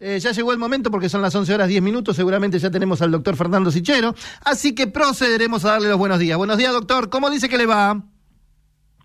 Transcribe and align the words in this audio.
Eh, 0.00 0.18
ya 0.20 0.32
llegó 0.32 0.52
el 0.52 0.58
momento 0.58 0.90
porque 0.90 1.08
son 1.08 1.22
las 1.22 1.34
11 1.34 1.54
horas 1.54 1.68
10 1.68 1.82
minutos, 1.82 2.16
seguramente 2.16 2.58
ya 2.58 2.70
tenemos 2.70 3.02
al 3.02 3.10
doctor 3.10 3.36
Fernando 3.36 3.70
Sichero, 3.70 4.14
así 4.44 4.74
que 4.74 4.86
procederemos 4.86 5.64
a 5.64 5.72
darle 5.72 5.88
los 5.88 5.98
buenos 5.98 6.18
días. 6.18 6.36
Buenos 6.38 6.56
días, 6.58 6.72
doctor, 6.72 7.08
¿cómo 7.10 7.30
dice 7.30 7.48
que 7.48 7.58
le 7.58 7.66
va? 7.66 8.00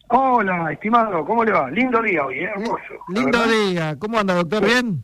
Hola, 0.08 0.72
estimado, 0.74 1.24
¿cómo 1.26 1.44
le 1.46 1.52
va? 1.54 1.70
Lindo 1.72 2.02
día 2.02 2.26
hoy, 2.26 2.40
¿eh? 2.40 2.50
hermoso. 2.56 2.82
Lindo 3.08 3.40
verdad. 3.40 3.54
día, 3.54 3.96
¿cómo 4.00 4.20
anda, 4.20 4.34
doctor? 4.36 4.66
¿Bien? 4.66 5.04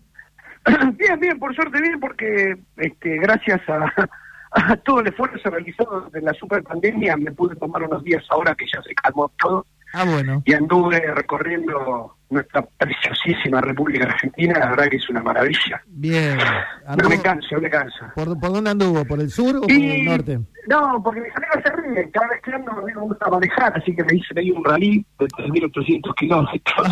Bien, 0.97 1.17
bien, 1.17 1.39
por 1.39 1.55
suerte 1.55 1.79
bien, 1.81 1.97
porque 1.97 2.57
este, 2.75 3.17
gracias 3.19 3.61
a, 3.69 4.09
a 4.51 4.75
todo 4.75 4.99
el 4.99 5.07
esfuerzo 5.07 5.49
realizado 5.49 6.09
de 6.11 6.21
la 6.21 6.33
super 6.33 6.61
pandemia 6.61 7.15
me 7.15 7.31
pude 7.31 7.55
tomar 7.55 7.83
unos 7.83 8.03
días 8.03 8.21
ahora 8.29 8.53
que 8.53 8.65
ya 8.67 8.81
se 8.81 8.93
calmó 8.95 9.31
todo 9.39 9.65
Ah, 9.93 10.03
bueno. 10.03 10.43
y 10.45 10.51
anduve 10.51 10.99
recorriendo 11.15 12.16
nuestra 12.29 12.61
preciosísima 12.77 13.61
República 13.61 14.05
Argentina, 14.05 14.59
la 14.59 14.69
verdad 14.71 14.87
que 14.89 14.97
es 14.97 15.09
una 15.09 15.21
maravilla. 15.21 15.81
Bien. 15.87 16.37
No 17.01 17.09
me 17.09 17.21
canso, 17.21 17.55
no 17.55 17.61
me 17.61 17.69
canso. 17.69 18.05
¿Por, 18.15 18.39
por 18.39 18.53
dónde 18.53 18.69
anduvo? 18.71 19.05
¿Por 19.05 19.19
el 19.21 19.29
sur 19.29 19.55
o 19.57 19.61
por 19.61 19.71
el 19.71 20.05
norte? 20.05 20.39
No, 20.67 21.01
porque 21.01 21.21
mi 21.21 21.29
familia 21.29 21.61
se 21.63 21.71
ríe, 21.71 22.11
cada 22.11 22.27
vez 22.27 22.41
que 22.41 22.51
ando 22.51 22.71
a 22.71 22.81
mí 22.81 22.91
me 22.93 23.01
gusta 23.01 23.29
manejar, 23.29 23.77
así 23.77 23.95
que 23.95 24.03
me 24.03 24.15
hice 24.15 24.33
ahí 24.37 24.51
un 24.51 24.63
rally 24.65 25.05
de 25.17 25.25
3.800 25.27 26.15
kilómetros. 26.15 26.87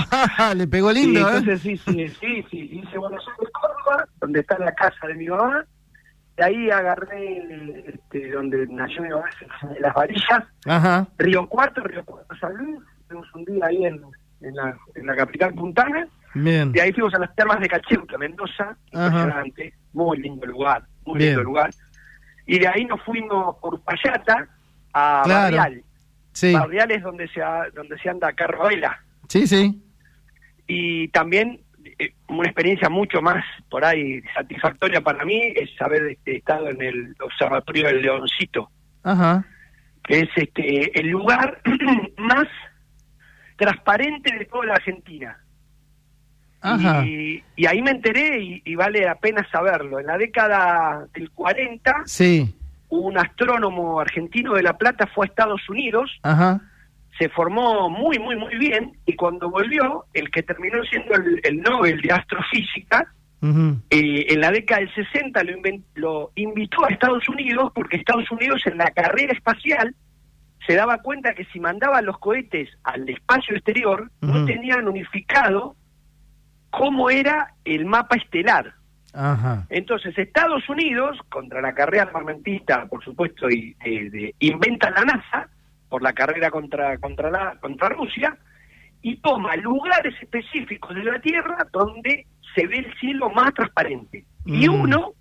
le 0.55 0.68
pegó 0.68 0.91
lindo, 0.94 1.20
¿eh? 1.20 1.24
entonces 1.24 1.62
sí, 1.62 1.77
sí, 1.77 2.08
sí, 2.08 2.46
sí, 2.49 2.58
hice 2.72 2.98
Buenos 2.98 3.26
Aires, 3.27 3.54
Córdoba, 3.54 4.08
donde 4.22 4.40
está 4.40 4.58
la 4.60 4.74
casa 4.74 5.08
de 5.08 5.16
mi 5.16 5.27
mamá, 5.27 5.66
de 6.38 6.44
ahí 6.44 6.72
agarré 6.72 7.84
este, 7.88 8.32
donde 8.32 8.66
nació 8.68 9.02
mi 9.02 9.10
mamá, 9.10 9.26
las 9.82 9.94
varillas, 9.94 10.44
Ajá. 10.66 11.08
Río 11.18 11.46
Cuarto, 11.48 11.82
Río 11.82 12.05
Cuarto 12.05 12.34
San 12.38 12.55
Luis, 12.55 12.80
fuimos 13.10 13.27
un 13.36 13.44
día 13.44 13.66
ahí 13.66 13.86
en, 13.86 14.02
en, 14.42 14.56
la, 14.56 14.78
en 14.96 15.06
la 15.06 15.16
capital 15.16 15.54
puntana, 15.54 16.08
Bien. 16.34 16.72
de 16.72 16.82
ahí 16.82 16.92
fuimos 16.94 17.14
a 17.14 17.20
las 17.20 17.34
termas 17.36 17.60
de 17.60 17.68
Cacheuta, 17.68 18.18
Mendoza, 18.18 18.76
impresionante, 18.92 19.74
muy 19.94 20.18
lindo 20.20 20.46
lugar, 20.46 20.84
muy 21.06 21.18
Bien. 21.20 21.30
lindo 21.32 21.44
lugar, 21.44 21.70
y 22.46 22.60
de 22.60 22.68
ahí 22.68 22.86
nos 22.86 23.02
fuimos 23.04 23.55
por 23.58 23.80
Payata 23.82 24.48
a 24.94 25.22
Claro. 25.26 25.58
Barrial, 25.58 25.84
Sí, 26.34 26.52
Barrial 26.54 26.92
es 26.92 27.02
donde 27.02 27.27
se, 27.30 27.42
ha- 27.42 27.70
donde 27.74 27.98
se 28.00 28.10
anda 28.10 28.27
a 28.27 28.34
carrovela, 28.34 29.00
sí, 29.30 29.48
sí. 29.48 29.82
y 30.68 31.08
también 31.10 31.62
eh, 31.99 32.14
una 32.27 32.48
experiencia 32.48 32.90
mucho 32.90 33.22
más 33.22 33.44
por 33.70 33.86
ahí 33.86 34.22
satisfactoria 34.34 34.99
para 35.02 35.24
mí 35.24 35.40
es 35.55 35.70
haber 35.82 36.04
este, 36.08 36.38
estado 36.38 36.70
en 36.70 36.82
el 36.82 37.16
observatorio 37.22 37.88
del 37.88 38.02
Leoncito, 38.02 38.70
Ajá. 39.04 39.46
que 40.04 40.20
es 40.22 40.30
este 40.36 40.99
el 40.99 41.08
lugar 41.08 41.62
más 42.18 42.48
transparente 43.56 44.36
de 44.38 44.46
toda 44.46 44.66
la 44.66 44.74
Argentina. 44.76 45.38
Ajá. 46.62 47.06
Y, 47.06 47.44
y 47.56 47.66
ahí 47.68 47.82
me 47.82 47.92
enteré 47.92 48.40
y, 48.42 48.62
y 48.66 48.76
vale 48.76 49.02
la 49.02 49.16
pena 49.16 49.48
saberlo. 49.52 50.00
En 50.00 50.08
la 50.08 50.18
década 50.18 51.06
del 51.14 51.30
40, 51.32 52.04
Sí. 52.06 52.56
un 52.90 53.18
astrónomo 53.18 54.00
argentino 54.00 54.54
de 54.54 54.64
La 54.64 54.78
Plata 54.78 55.08
fue 55.14 55.26
a 55.26 55.30
Estados 55.30 55.62
Unidos 55.70 56.12
Ajá. 56.24 56.62
se 57.20 57.30
formó 57.30 57.90
muy, 57.90 58.18
muy, 58.20 58.36
muy 58.36 58.56
bien 58.58 58.94
y 59.06 59.14
cuando 59.16 59.50
volvió, 59.52 60.06
el 60.14 60.32
que 60.32 60.42
terminó 60.44 60.84
siendo 60.86 61.14
el, 61.16 61.40
el 61.44 61.62
Nobel 61.62 62.02
de 62.02 62.12
Astrofísica, 62.14 63.12
eh, 63.92 64.26
en 64.30 64.42
la 64.42 64.50
década 64.50 64.80
del 64.81 64.92
60 64.96 65.44
lo, 65.44 65.52
lo 65.96 66.31
invitó 66.34 66.84
a 66.84 66.88
Estados 66.90 67.30
Unidos 67.30 67.72
porque 67.76 67.98
Estados 67.98 68.31
Unidos 68.31 68.59
en 68.66 68.80
la 68.80 68.90
carrera 68.90 69.34
espacial 69.34 69.94
se 70.66 70.75
daba 70.75 71.00
cuenta 71.00 71.34
que 71.34 71.46
si 71.46 71.59
mandaba 71.59 72.02
los 72.02 72.18
cohetes 72.19 72.69
al 72.84 73.08
espacio 73.09 73.56
exterior 73.56 74.09
no 74.22 74.46
tenían 74.46 74.88
unificado 74.88 75.75
cómo 76.69 77.09
era 77.09 77.53
el 77.63 77.85
mapa 77.85 78.16
estelar. 78.18 78.74
Ajá. 79.13 79.66
Entonces 79.69 80.18
Estados 80.18 80.68
Unidos, 80.68 81.18
contra 81.30 81.62
la 81.62 81.74
carrera 81.74 82.03
armamentista, 82.03 82.86
por 82.88 83.03
supuesto, 83.03 83.50
y 83.50 83.75
eh, 83.84 84.09
de- 84.09 84.36
inventa 84.40 84.90
la 84.90 85.02
NASA 85.06 85.47
por 85.88 86.02
la 86.02 86.12
carrera 86.13 86.52
contra 86.52 86.97
contra 86.97 87.30
la 87.32 87.56
contra 87.62 87.90
Rusia 87.90 88.36
y 89.02 89.18
toma 89.18 89.56
lugares 89.56 90.16
específicos 90.22 90.96
de 90.96 91.03
la 91.03 91.20
Tierra 91.20 91.66
donde 91.72 92.26
se 92.53 92.68
ve 92.68 92.80
el 92.80 92.94
cielo 93.00 93.30
más 93.30 93.53
transparente. 93.53 94.26
Y 94.46 94.68
Mm. 94.68 94.82
uno 94.82 95.12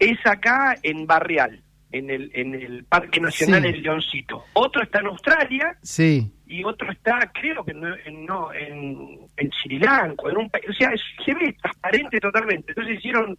es 0.00 0.18
acá 0.26 0.74
en 0.82 1.06
Barrial, 1.06 1.60
en 1.92 2.10
el 2.10 2.30
en 2.34 2.54
el 2.54 2.84
Parque 2.84 3.20
Nacional 3.20 3.62
Sí. 3.62 3.72
del 3.72 3.82
Leoncito. 3.82 4.44
Otro 4.52 4.82
está 4.82 5.00
en 5.00 5.06
Australia 5.06 5.78
Sí. 5.82 6.30
y 6.46 6.62
otro 6.64 6.90
está, 6.92 7.30
creo 7.32 7.64
que 7.64 7.72
no, 7.74 7.88
en, 8.04 8.26
no, 8.26 8.52
en, 8.52 9.18
en 9.36 9.50
Sri 9.62 9.78
Lanka, 9.78 10.28
en 10.30 10.36
un 10.36 10.50
país, 10.50 10.66
o 10.68 10.72
sea, 10.74 10.90
es- 10.90 11.00
se 11.24 11.32
ve 11.34 11.54
transparente 11.60 12.20
totalmente. 12.20 12.72
Entonces 12.72 12.98
hicieron 12.98 13.38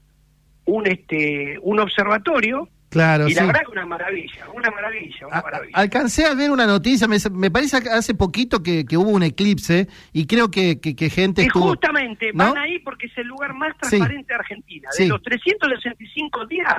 un 0.66 0.88
este 0.88 1.58
un 1.62 1.80
observatorio 1.80 2.70
Claro, 2.90 3.28
y 3.28 3.34
sí. 3.34 3.36
la 3.36 3.46
verdad 3.46 3.62
que 3.68 3.72
una 3.72 3.86
maravilla, 3.86 4.48
una 4.52 4.72
maravilla, 4.72 5.28
una 5.28 5.38
A- 5.38 5.42
maravilla. 5.44 5.78
Alcancé 5.78 6.26
a 6.26 6.34
ver 6.34 6.50
una 6.50 6.66
noticia, 6.66 7.08
me, 7.08 7.18
me 7.34 7.52
parece 7.52 7.78
hace 7.78 8.16
poquito 8.16 8.64
que, 8.64 8.84
que 8.84 8.98
hubo 8.98 9.12
un 9.12 9.22
eclipse 9.22 9.88
y 10.12 10.26
creo 10.26 10.50
que, 10.50 10.80
que, 10.80 10.96
que 10.96 11.12
gente 11.12 11.44
y 11.44 11.46
estuvo... 11.46 11.68
justamente 11.68 12.32
¿no? 12.34 12.46
van 12.46 12.58
ahí 12.58 12.80
porque 12.80 13.06
es 13.06 13.16
el 13.20 13.28
lugar 13.28 13.54
más 13.54 13.74
Sí. 13.84 13.90
transparente 13.90 14.34
de 14.34 14.40
Argentina. 14.40 14.90
Sí. 14.92 15.04
De 15.04 15.10
los 15.10 15.22
365 15.22 16.48
días, 16.48 16.78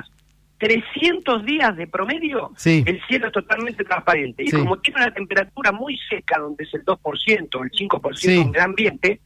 300 0.61 1.43
días 1.43 1.75
de 1.75 1.87
promedio, 1.87 2.51
Sí. 2.55 2.83
el 2.85 3.01
cielo 3.07 3.27
es 3.27 3.33
totalmente 3.33 3.83
transparente. 3.83 4.43
Y 4.45 4.51
como 4.51 4.77
tiene 4.77 5.01
una 5.01 5.11
temperatura 5.13 5.71
muy 5.71 5.97
seca, 6.07 6.39
donde 6.39 6.63
es 6.63 6.73
el 6.75 6.85
2% 6.85 7.59
o 7.59 7.63
el 7.63 7.71
5% 7.71 8.15
Sí. 8.45 8.51
del 8.51 8.61
ambiente, 8.61 9.19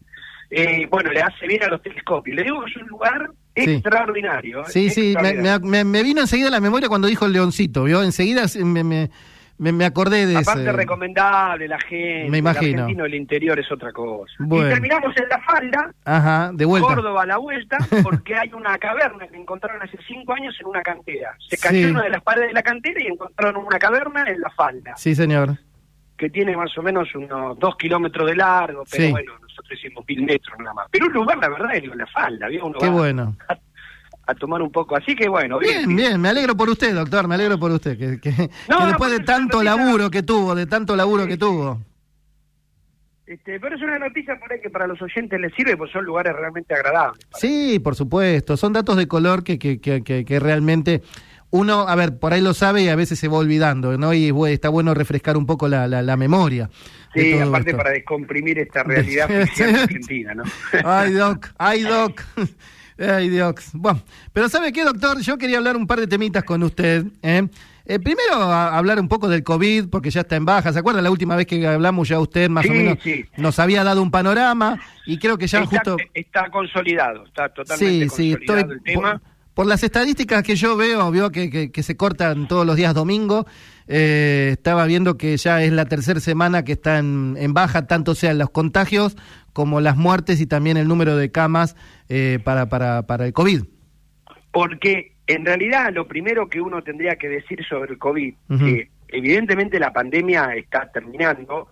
eh, 0.49 0.87
bueno, 0.89 1.11
le 1.11 1.21
hace 1.21 1.45
bien 1.45 1.61
a 1.63 1.67
los 1.67 1.81
telescopios. 1.81 2.35
Le 2.37 2.43
digo 2.43 2.63
que 2.63 2.71
es 2.71 2.77
un 2.77 2.87
lugar 2.87 3.29
Sí. 3.55 3.63
extraordinario. 3.71 4.61
¿eh? 4.61 4.65
Sí, 4.69 4.89
sí, 4.89 5.13
me, 5.61 5.83
me- 5.83 6.03
vino 6.03 6.21
enseguida 6.21 6.47
a 6.47 6.51
la 6.51 6.61
memoria 6.61 6.87
cuando 6.87 7.07
dijo 7.07 7.25
el 7.25 7.33
leoncito, 7.33 7.83
¿vio? 7.83 8.01
Enseguida 8.01 8.47
se- 8.47 8.63
me, 8.63 8.83
me, 8.85 9.09
me, 9.57 9.71
me 9.71 9.85
acordé 9.85 10.25
de 10.25 10.37
Aparte 10.37 10.61
ese... 10.63 10.71
recomendable 10.71 11.67
la 11.67 11.79
gente, 11.79 12.29
Me 12.29 12.39
imagino. 12.39 12.67
el 12.67 12.73
argentino 12.81 13.03
del 13.03 13.15
interior 13.15 13.59
es 13.59 13.71
otra 13.71 13.91
cosa. 13.91 14.33
Bueno. 14.39 14.67
Y 14.67 14.71
terminamos 14.73 15.15
en 15.17 15.29
la 15.29 15.39
falda, 15.41 15.91
Ajá, 16.05 16.51
de 16.53 16.65
vuelta. 16.65 16.87
Córdoba 16.87 17.23
a 17.23 17.25
la 17.25 17.37
vuelta, 17.37 17.77
porque 18.03 18.35
hay 18.35 18.51
una 18.53 18.77
caverna 18.77 19.27
que 19.27 19.37
encontraron 19.37 19.81
hace 19.81 19.97
cinco 20.07 20.33
años 20.33 20.55
en 20.59 20.67
una 20.67 20.81
cantera. 20.81 21.35
Se 21.49 21.57
cayó 21.57 21.85
Sí. 21.87 21.91
una 21.91 22.03
de 22.03 22.09
las 22.09 22.21
paredes 22.23 22.49
de 22.49 22.53
la 22.53 22.63
cantera 22.63 23.01
y 23.03 23.07
encontraron 23.07 23.57
una 23.65 23.79
caverna 23.79 24.23
en 24.27 24.41
la 24.41 24.49
falda, 24.49 24.95
Sí, 24.97 25.15
señor. 25.15 25.57
que 26.17 26.29
tiene 26.29 26.55
más 26.55 26.77
o 26.77 26.81
menos 26.81 27.13
unos 27.15 27.59
dos 27.59 27.75
kilómetros 27.77 28.25
de 28.27 28.35
largo, 28.35 28.83
pero 28.89 29.03
Sí. 29.05 29.11
bueno, 29.11 29.33
nosotros 29.41 29.77
hicimos 29.79 30.05
mil 30.07 30.23
metros 30.23 30.57
nada 30.59 30.73
más. 30.73 30.87
Pero 30.91 31.07
un 31.07 31.13
lugar, 31.13 31.37
la 31.37 31.49
verdad, 31.49 31.75
es 31.75 31.83
la 31.95 32.07
falda, 32.07 32.45
había 32.45 32.63
uno 32.63 32.77
Qué 32.79 32.87
va 32.87 32.91
bueno. 32.93 33.35
A, 34.27 34.35
tomar 34.35 34.61
un 34.61 34.71
poco. 34.71 34.95
Así 34.95 35.15
que 35.15 35.27
bueno, 35.29 35.59
Bien, 35.59 35.95
bien, 35.95 36.19
me 36.19 36.29
alegro 36.29 36.55
por 36.55 36.69
usted, 36.69 36.93
doctor, 36.93 37.27
me 37.27 37.35
alegro 37.35 37.59
por 37.59 37.71
usted, 37.71 37.97
que, 37.97 38.19
que- 38.19 38.33
que 38.35 38.49
No, 38.69 38.87
después 38.87 39.11
de 39.11 39.19
tanto 39.21 39.61
laburo 39.63 40.09
que 40.09 40.23
tuvo, 40.23 40.55
de 40.55 40.65
tanto 40.65 40.95
laburo 40.95 41.23
Sí, 41.23 41.29
que 41.29 41.37
tuvo. 41.37 41.81
Este, 43.25 43.59
pero 43.59 43.75
es 43.75 43.81
una 43.81 43.97
noticia 43.97 44.37
por 44.39 44.53
ahí 44.53 44.61
que 44.61 44.69
para 44.69 44.85
los 44.85 45.01
oyentes 45.01 45.39
les 45.39 45.51
sirve, 45.55 45.75
pues 45.75 45.91
son 45.91 46.05
lugares 46.05 46.33
realmente 46.35 46.75
agradables. 46.75 47.25
Sí, 47.33 47.79
por 47.79 47.95
supuesto, 47.95 48.55
son 48.55 48.73
datos 48.73 48.97
de 48.97 49.07
color 49.07 49.43
que, 49.43 49.57
que, 49.57 49.79
que, 49.79 50.03
que, 50.03 50.39
realmente 50.39 51.01
uno, 51.49 51.87
a 51.87 51.95
ver, 51.95 52.19
por 52.19 52.33
ahí 52.33 52.41
lo 52.41 52.53
sabe 52.53 52.83
y 52.83 52.89
a 52.89 52.95
veces 52.95 53.17
se 53.17 53.27
va 53.27 53.37
olvidando, 53.37 53.97
¿no? 53.97 54.13
Y 54.13 54.29
bueno, 54.29 54.53
está 54.53 54.69
bueno 54.69 54.93
refrescar 54.93 55.37
un 55.37 55.47
poco 55.47 55.67
la, 55.67 55.87
la, 55.87 56.03
la 56.03 56.17
memoria. 56.17 56.69
Sí, 57.15 57.33
aparte 57.33 57.71
esto. 57.71 57.77
para 57.77 57.91
descomprimir 57.91 58.59
esta 58.59 58.83
realidad 58.83 59.27
argentina, 59.81 60.35
¿no? 60.35 60.43
Ay, 60.83 61.13
Doc, 61.13 61.47
ay, 61.57 61.81
Doc. 61.81 62.21
Ay, 62.97 63.29
Doc. 63.29 63.61
Bueno, 63.73 64.01
pero 64.31 64.47
¿sabe 64.49 64.71
qué, 64.71 64.83
doctor? 64.83 65.19
Yo 65.19 65.37
quería 65.37 65.57
hablar 65.57 65.75
un 65.75 65.85
par 65.87 65.99
de 65.99 66.07
temitas 66.07 66.43
con 66.43 66.63
usted. 66.63 67.05
¿eh? 67.21 67.47
Eh, 67.85 67.99
primero, 67.99 68.35
a- 68.35 68.77
hablar 68.77 68.99
un 68.99 69.07
poco 69.07 69.27
del 69.27 69.43
COVID, 69.43 69.89
porque 69.89 70.09
ya 70.09 70.21
está 70.21 70.35
en 70.37 70.45
baja. 70.45 70.71
¿Se 70.73 70.79
acuerda 70.79 71.01
la 71.01 71.11
última 71.11 71.35
vez 71.35 71.45
que 71.45 71.67
hablamos 71.67 72.07
ya 72.07 72.19
usted 72.19 72.49
más 72.49 72.65
o 72.65 72.69
menos 72.69 72.97
sí. 73.03 73.25
nos 73.37 73.59
había 73.59 73.83
dado 73.83 74.01
un 74.01 74.11
panorama 74.11 74.79
y 75.05 75.19
creo 75.19 75.37
que 75.37 75.45
ya 75.47 75.59
está, 75.59 75.69
justo... 75.77 75.97
está 76.13 76.49
consolidado, 76.49 77.25
está 77.25 77.49
totalmente 77.49 78.09
Sí, 78.09 78.09
sí, 78.15 78.31
consolidado 78.33 78.59
estoy... 78.71 78.77
el 78.77 78.83
tema. 78.83 79.11
Por, 79.19 79.21
por 79.53 79.65
las 79.67 79.83
estadísticas 79.83 80.41
que 80.43 80.55
yo 80.55 80.75
veo, 80.77 81.11
veo 81.11 81.31
que, 81.31 81.49
que- 81.49 81.71
que 81.71 81.83
se 81.83 81.95
cortan 81.97 82.47
todos 82.47 82.65
los 82.65 82.75
días 82.75 82.93
domingo. 82.93 83.45
Eh, 83.87 84.49
estaba 84.51 84.85
viendo 84.85 85.17
que 85.17 85.35
ya 85.37 85.63
es 85.63 85.71
la 85.71 85.85
tercera 85.85 86.19
semana 86.19 86.63
que 86.63 86.73
está 86.73 86.97
en, 86.97 87.53
baja, 87.53 87.87
tanto 87.87 88.15
sean 88.15 88.37
los 88.37 88.49
contagios 88.49 89.15
como 89.53 89.81
las 89.81 89.95
muertes 89.95 90.41
y 90.41 90.47
también 90.47 90.77
el 90.77 90.87
número 90.87 91.15
de 91.15 91.31
camas 91.31 91.75
eh, 92.09 92.39
para, 92.43 92.67
para, 92.67 93.03
para 93.03 93.25
el 93.25 93.33
COVID. 93.33 93.63
Porque 94.51 95.13
en 95.27 95.45
realidad 95.45 95.91
lo 95.93 96.07
primero 96.07 96.47
que 96.49 96.61
uno 96.61 96.81
tendría 96.81 97.15
que 97.15 97.29
decir 97.29 97.63
sobre 97.67 97.93
el 97.93 97.97
COVID, 97.97 98.33
que 98.59 98.89
evidentemente 99.09 99.79
la 99.79 99.91
pandemia 99.91 100.55
está 100.55 100.91
terminando, 100.91 101.69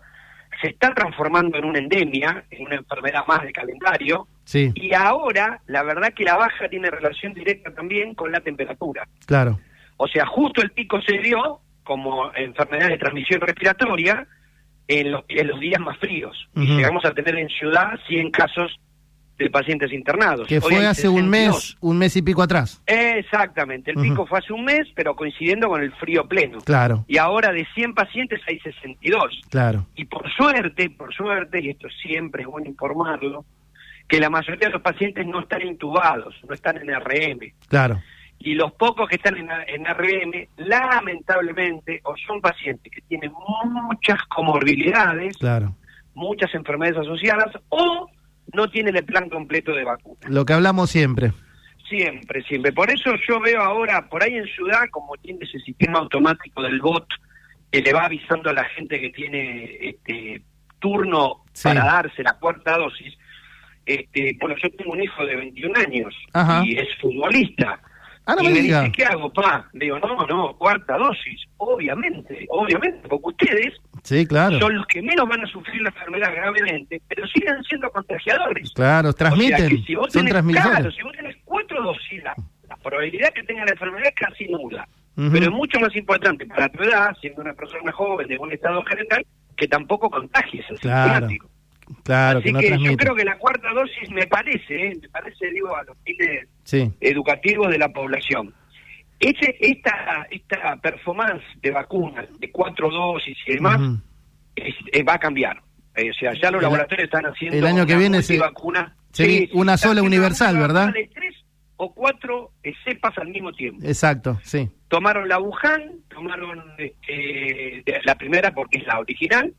se 0.62 0.70
está 0.70 0.94
transformando 0.94 1.58
en 1.58 1.66
una 1.66 1.80
endemia, 1.80 2.46
en 2.50 2.66
una 2.66 2.76
enfermedad 2.76 3.26
más 3.28 3.44
de 3.44 3.52
calendario, 3.52 4.28
Sí, 4.46 4.74
y 4.76 4.94
ahora 4.94 5.62
la 5.68 5.84
verdad 5.84 6.14
que 6.14 6.26
la 6.26 6.36
baja 6.36 6.68
tiene 6.68 6.90
relación 6.90 7.34
directa 7.34 7.74
también 7.74 8.14
con 8.14 8.32
la 8.32 8.42
temperatura. 8.42 9.08
claro. 9.26 9.60
O 9.96 10.08
sea, 10.08 10.26
justo 10.26 10.62
el 10.62 10.72
pico 10.72 11.00
se 11.02 11.20
dio 11.20 11.62
como 11.84 12.34
enfermedad 12.36 12.90
de 12.90 12.98
transmisión 12.98 13.42
respiratoria 13.42 14.28
en 14.88 15.12
los, 15.12 15.24
en 15.28 15.48
los 15.48 15.60
días 15.60 15.80
más 15.80 15.98
fríos. 15.98 16.48
Y 16.56 16.66
llegamos 16.66 17.06
a 17.06 17.12
tener 17.12 17.38
en 17.38 17.50
ciudad 17.50 18.00
100 18.08 18.32
casos 18.32 18.80
de 19.38 19.50
pacientes 19.50 19.92
internados. 19.92 20.48
Que 20.48 20.62
fue 20.62 20.86
hace 20.86 21.08
un 21.08 21.26
62. 21.26 21.30
mes, 21.30 21.78
un 21.82 21.98
mes 21.98 22.16
y 22.16 22.22
pico 22.22 22.42
atrás. 22.42 22.82
Exactamente, 22.86 23.92
el 23.92 23.98
pico 23.98 24.26
fue 24.28 24.40
hace 24.40 24.54
un 24.54 24.64
mes, 24.64 24.88
pero 24.96 25.16
coincidiendo 25.16 25.68
con 25.68 25.82
el 25.82 25.92
frío 25.94 26.28
pleno. 26.28 26.60
Claro, 26.62 27.04
Y 27.08 27.18
ahora 27.18 27.52
de 27.52 27.66
100 27.74 27.94
pacientes 27.94 28.42
hay 28.48 28.60
62. 28.60 29.42
claro. 29.50 29.88
Y 29.96 30.06
por 30.06 30.32
suerte, 30.34 30.90
por 30.90 31.14
suerte, 31.14 31.62
y 31.62 31.70
esto 31.70 31.88
siempre 32.02 32.44
es 32.44 32.48
bueno 32.48 32.68
informarlo, 32.68 33.46
que 34.08 34.20
la 34.20 34.30
mayoría 34.30 34.68
de 34.68 34.74
los 34.74 34.82
pacientes 34.82 35.26
no 35.26 35.40
están 35.40 35.62
intubados, 35.66 36.36
no 36.48 36.54
están 36.54 36.78
en 36.78 36.94
RM. 36.94 37.54
Claro, 37.68 38.02
Y 38.46 38.56
los 38.56 38.74
pocos 38.74 39.08
que 39.08 39.16
están 39.16 39.38
en, 39.38 39.50
en 39.68 39.86
RM, 39.86 40.48
lamentablemente, 40.58 42.02
o 42.04 42.14
son 42.28 42.42
pacientes 42.42 42.92
que 42.92 43.02
tienen 43.02 43.32
muchas 43.66 44.22
comorbilidades, 44.28 45.38
claro. 45.38 45.74
muchas 46.14 46.54
enfermedades 46.54 47.00
asociadas, 47.00 47.54
o 47.70 48.10
no 48.54 48.70
tienen 48.70 48.98
el 48.98 49.06
plan 49.06 49.30
completo 49.30 49.72
de 49.72 49.86
vacuna. 49.86 50.20
Lo 50.28 50.44
que 50.46 50.54
hablamos 50.54 50.90
siempre. 50.90 51.32
Siempre, 51.88 52.44
siempre. 52.44 52.74
Por 52.74 52.90
eso 52.92 53.12
yo 53.28 53.40
veo 53.40 53.62
ahora, 53.62 54.10
por 54.10 54.22
ahí 54.24 54.36
en 54.36 54.46
Ciudad, 54.48 54.82
como 54.92 55.16
tiene 55.18 55.40
ese 55.44 55.60
sistema 55.60 56.00
automático 56.00 56.62
del 56.64 56.82
bot, 56.82 57.08
que 57.72 57.82
le 57.82 57.94
va 57.94 58.06
avisando 58.06 58.50
a 58.50 58.54
la 58.54 58.66
gente 58.66 59.00
que 59.00 59.10
tiene 59.12 59.78
este 59.82 60.42
turno 60.80 61.44
Sí. 61.54 61.70
para 61.70 61.86
darse 61.86 62.24
la 62.24 62.34
cuarta 62.34 62.78
dosis. 62.78 63.14
Este, 63.86 64.36
bueno, 64.40 64.56
yo 64.62 64.70
tengo 64.72 64.92
un 64.92 65.02
hijo 65.04 65.26
de 65.26 65.36
21 65.36 65.80
años 65.80 66.14
Ajá. 66.34 66.64
y 66.66 66.78
es 66.78 66.88
futbolista. 67.00 67.80
Ah, 68.26 68.36
no 68.36 68.44
y 68.44 68.48
me 68.54 68.60
dice, 68.62 68.92
¿qué 68.96 69.04
hago, 69.06 69.32
pa? 69.34 69.70
Le 69.74 69.86
digo, 69.86 70.00
no, 70.00 70.26
no, 70.28 70.56
cuarta 70.58 70.98
dosis. 70.98 71.42
Obviamente, 71.58 72.46
obviamente, 72.50 73.08
porque 73.10 73.28
ustedes 73.28 73.74
Sí, 74.04 74.26
claro. 74.26 74.60
son 74.60 74.76
los 74.76 74.86
que 74.88 75.02
menos 75.02 75.28
van 75.28 75.42
a 75.42 75.48
sufrir 75.48 75.82
la 75.82 75.90
enfermedad 75.90 76.34
gravemente, 76.34 77.02
pero 77.08 77.28
siguen 77.28 77.62
siendo 77.64 77.90
contagiadores. 77.92 78.72
Claro, 78.74 79.12
transmiten. 79.14 79.56
O 79.56 79.58
sea, 79.58 79.70
que 79.70 79.78
si 79.84 79.96
vos 79.96 80.14
Son 80.14 80.26
tenés, 80.26 80.44
claro, 80.62 80.92
si 80.92 81.02
vos 81.02 81.12
tenés 81.14 81.36
cuatro 81.44 81.84
dosis, 81.84 82.24
la, 82.24 82.34
la 82.70 82.78
probabilidad 82.78 83.30
que 83.34 83.44
tenga 83.44 83.66
la 83.66 83.72
enfermedad 83.72 84.08
es 84.08 84.16
casi 84.16 84.48
nula. 84.48 84.88
Pero 85.16 85.46
es 85.46 85.52
mucho 85.52 85.80
más 85.80 85.96
importante 85.96 86.46
para 86.48 86.70
tu 86.70 86.82
edad, 86.82 87.16
siendo 87.22 87.42
una 87.42 87.54
persona 87.54 87.92
joven 87.92 88.28
de 88.28 88.38
buen 88.38 88.52
estado 88.52 88.84
general, 88.84 89.26
que 89.56 89.68
tampoco 89.68 90.10
contagies 90.10 90.66
el 90.70 90.80
Claro, 90.80 91.28
Claro, 92.04 92.40
Así 92.40 92.46
que 92.48 92.52
no 92.54 92.60
que 92.60 92.80
yo 92.80 92.98
creo 92.98 93.16
que 93.16 93.26
la 93.26 93.38
cuarta 93.38 93.72
dosis 93.74 94.10
me 94.12 94.26
parece, 94.28 94.88
¿eh? 94.88 94.98
me 95.02 95.10
parece, 95.10 95.52
digo, 95.52 95.76
a 95.76 95.84
los 95.84 95.98
fines 96.04 96.48
Sí, 96.64 96.92
educativos 97.02 97.70
de 97.70 97.78
la 97.78 97.90
población. 97.90 98.54
Esta, 99.20 100.28
esta 100.30 100.76
performance 100.78 101.44
de 101.62 101.72
vacunas, 101.72 102.28
de 102.40 102.52
cuatro 102.52 102.90
dosis 102.90 103.38
y 103.48 103.54
demás, 103.54 103.80
Ujú. 103.80 104.00
es- 104.56 104.76
eh, 104.92 105.04
va 105.04 105.14
a 105.16 105.20
cambiar. 105.20 105.62
Eh, 105.96 106.10
o 106.10 106.14
sea, 106.14 106.34
ya 106.34 106.50
los 106.52 106.60
El- 106.60 106.64
laboratorios 106.64 107.06
están 107.06 107.26
haciendo 107.26 107.58
el 107.58 107.66
año 107.66 107.86
que 107.86 107.96
viene 107.96 108.22
se- 108.22 108.34
multivacuna. 108.34 108.96
sí, 109.12 109.50
una 109.54 109.78
sola 109.78 110.02
universal, 110.02 110.56
vacuna 110.58 110.68
¿verdad? 110.86 110.94
De 110.94 111.10
tres 111.14 111.36
o 111.78 111.94
cuatro 111.94 112.52
eh, 112.64 112.74
cepas 112.84 113.18
al 113.18 113.28
mismo 113.30 113.52
tiempo. 113.54 113.86
exacto, 113.86 114.40
sí. 114.44 114.70
Tomaron 114.88 115.28
la 115.30 115.40
Wuhan, 115.40 115.92
tomaron 116.10 116.64
este, 116.78 117.84
la 118.04 118.16
primera 118.16 118.54
porque 118.54 118.80
es 118.80 118.88
la 118.88 119.00
original, 119.00 119.54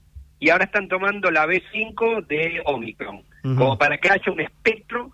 y 0.44 0.50
ahora 0.50 0.64
están 0.64 0.88
tomando 0.88 1.30
la 1.30 1.46
B5 1.46 2.26
de 2.26 2.60
Omicron, 2.66 3.22
como 3.42 3.78
para 3.78 3.96
que 3.98 4.10
haya 4.10 4.30
un 4.32 4.40
espectro, 4.40 5.10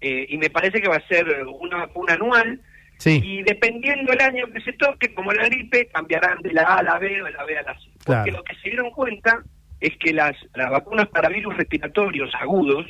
eh, 0.00 0.26
y 0.28 0.36
me 0.38 0.50
parece 0.50 0.80
que 0.80 0.88
va 0.88 0.96
a 0.96 1.06
ser 1.08 1.26
una 1.46 1.76
vacuna 1.78 2.14
anual, 2.14 2.60
Sí, 2.98 3.20
y 3.24 3.42
dependiendo 3.42 4.12
el 4.12 4.20
año 4.20 4.46
que 4.52 4.60
se 4.60 4.72
toque, 4.74 5.12
como 5.12 5.32
la 5.32 5.44
gripe, 5.46 5.86
cambiarán 5.92 6.38
de 6.42 6.52
la 6.52 6.62
A 6.62 6.76
a 6.78 6.82
la 6.84 6.98
B 7.00 7.20
o 7.20 7.24
de 7.24 7.32
la 7.32 7.44
B 7.44 7.58
a 7.58 7.62
la 7.62 7.74
C. 7.74 7.86
Porque 8.04 8.04
Claro. 8.30 8.32
lo 8.38 8.44
que 8.44 8.54
se 8.56 8.68
dieron 8.70 8.90
cuenta 8.92 9.42
es 9.80 9.96
que 9.98 10.12
las, 10.12 10.36
las 10.54 10.70
vacunas 10.70 11.08
para 11.08 11.28
virus 11.28 11.56
respiratorios 11.56 12.30
agudos, 12.40 12.86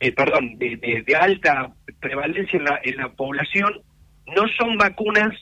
eh, 0.00 0.10
perdón, 0.10 0.58
de, 0.58 0.76
de- 0.78 1.02
de 1.06 1.14
alta 1.16 1.70
prevalencia 2.00 2.56
en 2.58 2.64
la, 2.64 2.80
en 2.82 2.96
la 2.96 3.08
población, 3.10 3.72
no 4.34 4.48
son 4.58 4.76
vacunas 4.78 5.32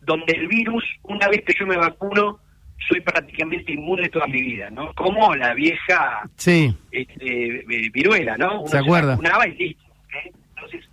donde 0.00 0.32
el 0.32 0.48
virus, 0.48 0.82
una 1.02 1.28
vez 1.28 1.42
que 1.44 1.52
yo 1.58 1.66
me 1.66 1.76
vacuno, 1.76 2.38
soy 2.88 3.00
prácticamente 3.00 3.72
inmune 3.72 4.08
toda 4.08 4.26
mi 4.26 4.42
vida, 4.42 4.70
¿no? 4.70 4.92
Como 4.94 5.34
la 5.34 5.54
vieja 5.54 6.28
sí, 6.36 6.74
este, 6.90 7.60
eh, 7.60 7.90
viruela, 7.92 8.36
¿no? 8.36 8.60
Uno 8.60 8.68
¿Se 8.68 8.78
acuerda? 8.78 9.12
vacunaba 9.12 9.46
y 9.48 9.56
listo. 9.56 9.84
¿eh? 10.12 10.32
Entonces, 10.54 10.84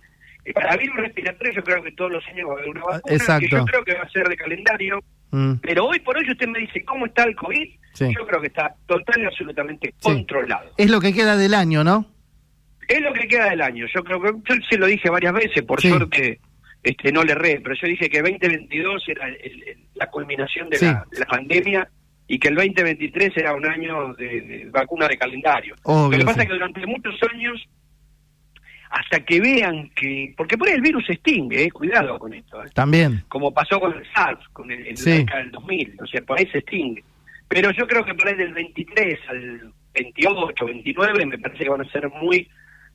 eh, 0.44 0.52
para 0.52 0.76
virus 0.76 0.96
respiratorio 0.96 1.52
yo 1.52 1.62
creo 1.62 1.82
que 1.82 1.92
todos 1.92 2.12
los 2.12 2.26
años 2.28 2.48
va 2.48 2.52
a 2.52 2.56
haber 2.56 2.68
una 2.70 2.80
vacuna, 2.80 3.14
Exacto. 3.14 3.48
que 3.48 3.56
yo 3.56 3.64
creo 3.64 3.84
que 3.84 3.94
va 3.94 4.02
a 4.02 4.08
ser 4.08 4.28
de 4.28 4.36
calendario, 4.36 5.00
mm, 5.30 5.54
pero 5.62 5.86
hoy 5.86 6.00
por 6.00 6.16
hoy 6.16 6.30
usted 6.30 6.48
me 6.48 6.60
dice, 6.60 6.84
¿cómo 6.84 7.06
está 7.06 7.24
el 7.24 7.36
COVID? 7.36 7.68
Sí. 7.92 8.06
Yo 8.16 8.26
creo 8.26 8.40
que 8.40 8.48
está 8.48 8.74
total 8.86 9.22
y 9.22 9.26
absolutamente 9.26 9.94
controlado. 10.02 10.72
es 10.76 10.90
lo 10.90 11.00
que 11.00 11.12
queda 11.12 11.36
del 11.36 11.54
año, 11.54 11.84
¿no? 11.84 12.06
Es 12.88 13.00
lo 13.00 13.12
que 13.12 13.26
queda 13.28 13.50
del 13.50 13.62
año. 13.62 13.86
Yo 13.94 14.04
creo 14.04 14.20
que, 14.20 14.32
yo 14.44 14.56
se 14.68 14.76
lo 14.76 14.86
dije 14.86 15.08
varias 15.08 15.32
veces, 15.32 15.62
por 15.62 15.80
suerte 15.80 16.40
este 16.84 17.10
no 17.10 17.24
le 17.24 17.32
erré, 17.32 17.60
pero 17.62 17.74
yo 17.74 17.88
dije 17.88 18.08
que 18.08 18.20
2022 18.22 19.08
era 19.08 19.26
el- 19.28 19.36
el- 19.42 19.78
la 19.94 20.06
culminación 20.10 20.68
de, 20.68 20.76
Sí. 20.76 20.84
la, 20.84 21.04
de 21.10 21.18
la 21.18 21.26
pandemia 21.26 21.88
y 22.28 22.38
que 22.38 22.48
el 22.48 22.54
2023 22.54 23.36
era 23.36 23.54
un 23.54 23.66
año 23.66 24.14
de, 24.14 24.40
de 24.42 24.64
vacuna 24.70 25.08
de 25.08 25.16
calendario. 25.18 25.74
Obvio, 25.82 26.12
Lo 26.12 26.18
que 26.18 26.24
pasa 26.26 26.40
sí. 26.40 26.42
es 26.42 26.46
que 26.48 26.52
durante 26.54 26.86
muchos 26.86 27.14
años, 27.32 27.62
hasta 28.90 29.20
que 29.24 29.40
vean 29.40 29.90
que... 29.96 30.32
Porque 30.36 30.56
por 30.56 30.68
ahí 30.68 30.74
el 30.74 30.80
virus 30.82 31.04
se 31.06 31.14
extingue, 31.14 31.64
eh, 31.64 31.70
cuidado 31.70 32.18
con 32.18 32.32
esto. 32.32 32.62
eh. 32.62 32.68
También. 32.74 33.24
Como 33.28 33.52
pasó 33.52 33.80
con 33.80 33.92
el 33.92 34.04
SARS, 34.14 34.46
con 34.52 34.70
el, 34.70 34.86
en 34.86 34.96
Sí. 34.96 35.24
del 35.24 35.50
2000. 35.50 35.96
O 36.00 36.06
sea, 36.06 36.20
por 36.22 36.38
ahí 36.38 36.46
se 36.52 36.58
extingue. 36.58 37.02
Pero 37.48 37.70
yo 37.72 37.86
creo 37.86 38.04
que 38.04 38.14
por 38.14 38.28
ahí 38.28 38.34
del 38.36 38.54
23 38.54 39.18
al 39.28 39.72
28, 39.94 40.64
29, 40.66 41.26
me 41.26 41.38
parece 41.38 41.64
que 41.64 41.70
van 41.70 41.80
a 41.80 41.90
ser 41.90 42.08
muy 42.10 42.48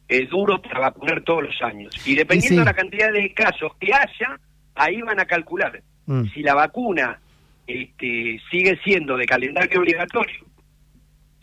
eh, 0.09 0.27
duros 0.27 0.59
para 0.61 0.79
vacunar 0.79 1.21
todos 1.21 1.43
los 1.43 1.61
años. 1.61 1.95
Y 2.07 2.15
dependiendo 2.15 2.55
sí. 2.55 2.59
de 2.59 2.65
la 2.65 2.73
cantidad 2.73 3.13
de 3.13 3.33
casos 3.33 3.71
que 3.79 3.93
haya, 3.93 4.39
ahí 4.75 5.01
van 5.01 5.19
a 5.19 5.25
calcular 5.25 5.81
Mm. 6.07 6.23
si 6.33 6.41
la 6.41 6.55
vacuna 6.55 7.19
este, 7.67 8.41
sigue 8.49 8.79
siendo 8.83 9.15
de 9.15 9.27
calendario 9.27 9.79
obligatorio 9.79 10.43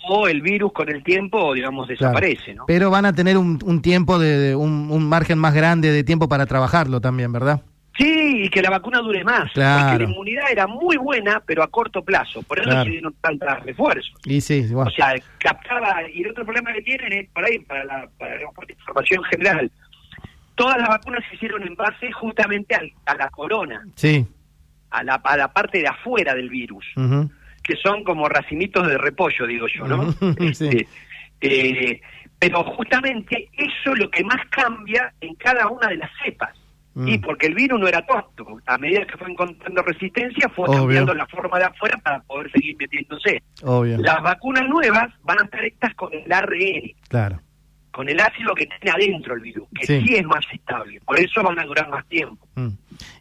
o 0.08 0.26
el 0.28 0.40
virus 0.42 0.72
con 0.72 0.88
el 0.88 1.04
tiempo, 1.04 1.54
digamos, 1.54 1.86
Claro. 1.86 2.00
desaparece, 2.00 2.54
¿no? 2.54 2.64
Pero 2.66 2.90
van 2.90 3.06
a 3.06 3.12
tener 3.12 3.38
un, 3.38 3.58
un 3.64 3.80
tiempo 3.82 4.18
de, 4.18 4.36
de 4.38 4.56
un, 4.56 4.88
un 4.90 5.08
margen 5.08 5.38
más 5.38 5.54
grande 5.54 5.92
de 5.92 6.02
tiempo 6.04 6.28
para 6.28 6.46
trabajarlo 6.46 7.00
también, 7.00 7.32
¿verdad? 7.32 7.62
Sí, 7.98 8.42
y 8.44 8.48
que 8.50 8.60
la 8.62 8.70
vacuna 8.70 8.98
dure 9.00 9.24
más, 9.24 9.50
Claro. 9.52 9.88
porque 9.90 10.04
la 10.04 10.10
inmunidad 10.10 10.50
era 10.50 10.66
muy 10.66 10.96
buena, 10.96 11.40
pero 11.46 11.62
a 11.62 11.68
corto 11.68 12.02
plazo, 12.04 12.42
por 12.42 12.58
eso 12.58 12.68
Claro. 12.68 12.84
se 12.84 12.90
dieron 12.90 13.14
tantos 13.20 13.48
refuerzos. 13.64 14.12
Y 14.24 14.40
sí. 14.40 14.66
O 14.74 14.90
sea, 14.90 15.14
captaba, 15.38 16.02
y 16.12 16.22
el 16.22 16.30
otro 16.30 16.44
problema 16.44 16.72
que 16.74 16.82
tienen 16.82 17.12
es, 17.12 17.30
por 17.30 17.44
ahí, 17.44 17.58
para 17.60 17.84
la, 17.84 18.08
para 18.18 18.36
la 18.36 18.42
información 18.70 19.24
general, 19.24 19.70
todas 20.54 20.76
las 20.78 20.88
vacunas 20.88 21.24
se 21.28 21.36
hicieron 21.36 21.62
en 21.66 21.74
base 21.74 22.10
justamente 22.12 22.74
al- 22.74 22.92
a 23.06 23.14
la 23.14 23.28
corona, 23.30 23.86
sí. 23.94 24.26
a 24.90 25.02
la, 25.02 25.14
a 25.14 25.36
la 25.36 25.52
parte 25.52 25.78
de 25.80 25.88
afuera 25.88 26.34
del 26.34 26.48
virus. 26.50 26.84
que 27.62 27.74
son 27.82 28.04
como 28.04 28.28
racimitos 28.28 28.86
de 28.86 28.96
repollo, 28.96 29.44
digo 29.46 29.66
yo, 29.66 29.88
¿no? 29.88 30.12
Sí. 30.54 30.68
Este, 30.68 30.86
eh, 31.40 32.00
pero 32.38 32.62
justamente 32.62 33.48
eso 33.56 33.92
es 33.92 33.98
lo 33.98 34.08
que 34.10 34.22
más 34.22 34.46
cambia 34.50 35.12
en 35.20 35.34
cada 35.34 35.66
una 35.68 35.88
de 35.88 35.96
las 35.96 36.10
cepas. 36.24 36.50
Mm. 36.98 37.08
Y 37.08 37.18
porque 37.18 37.46
el 37.46 37.54
virus 37.54 37.78
no 37.78 37.86
era 37.86 38.04
tonto. 38.06 38.58
A 38.64 38.78
medida 38.78 39.04
que 39.06 39.18
fue 39.18 39.30
encontrando 39.30 39.82
resistencia, 39.82 40.48
fue 40.48 40.66
Obvio. 40.66 40.78
cambiando 40.80 41.12
la 41.14 41.26
forma 41.26 41.58
de 41.58 41.64
afuera 41.66 41.98
para 42.02 42.20
poder 42.22 42.50
seguir 42.50 42.74
metiéndose. 42.78 43.42
Obvio. 43.62 43.98
Las 43.98 44.22
vacunas 44.22 44.66
nuevas 44.66 45.12
van 45.22 45.40
a 45.40 45.44
estar 45.44 45.62
hechas 45.62 45.94
con 45.94 46.10
el 46.14 46.32
ARN, 46.32 46.94
Claro. 47.08 47.40
con 47.92 48.08
el 48.08 48.18
ácido 48.18 48.54
que 48.54 48.66
tiene 48.66 48.90
adentro 48.90 49.34
el 49.34 49.40
virus, 49.42 49.68
que 49.78 49.86
Sí. 49.86 50.06
sí, 50.06 50.14
es 50.16 50.24
más 50.24 50.44
estable. 50.52 50.98
Por 51.04 51.18
eso 51.20 51.42
van 51.42 51.58
a 51.58 51.64
durar 51.64 51.88
más 51.90 52.06
tiempo. 52.08 52.48
Mm. 52.54 52.68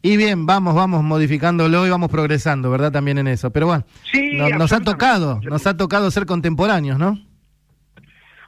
Y 0.02 0.16
bien, 0.16 0.46
vamos, 0.46 0.74
vamos 0.74 1.04
modificándolo 1.04 1.86
y 1.86 1.90
vamos 1.90 2.10
progresando, 2.10 2.72
¿verdad? 2.72 2.94
También 2.94 3.18
en 3.18 3.28
eso. 3.28 3.52
Pero 3.52 3.68
bueno, 3.68 3.84
Sí, 4.10 4.36
no- 4.38 4.48
nos 4.52 4.72
ha 4.72 4.80
tocado, 4.80 5.42
nos 5.44 5.68
ha 5.68 5.76
tocado 5.76 6.10
ser 6.12 6.26
contemporáneos, 6.26 6.98
¿no? 6.98 7.20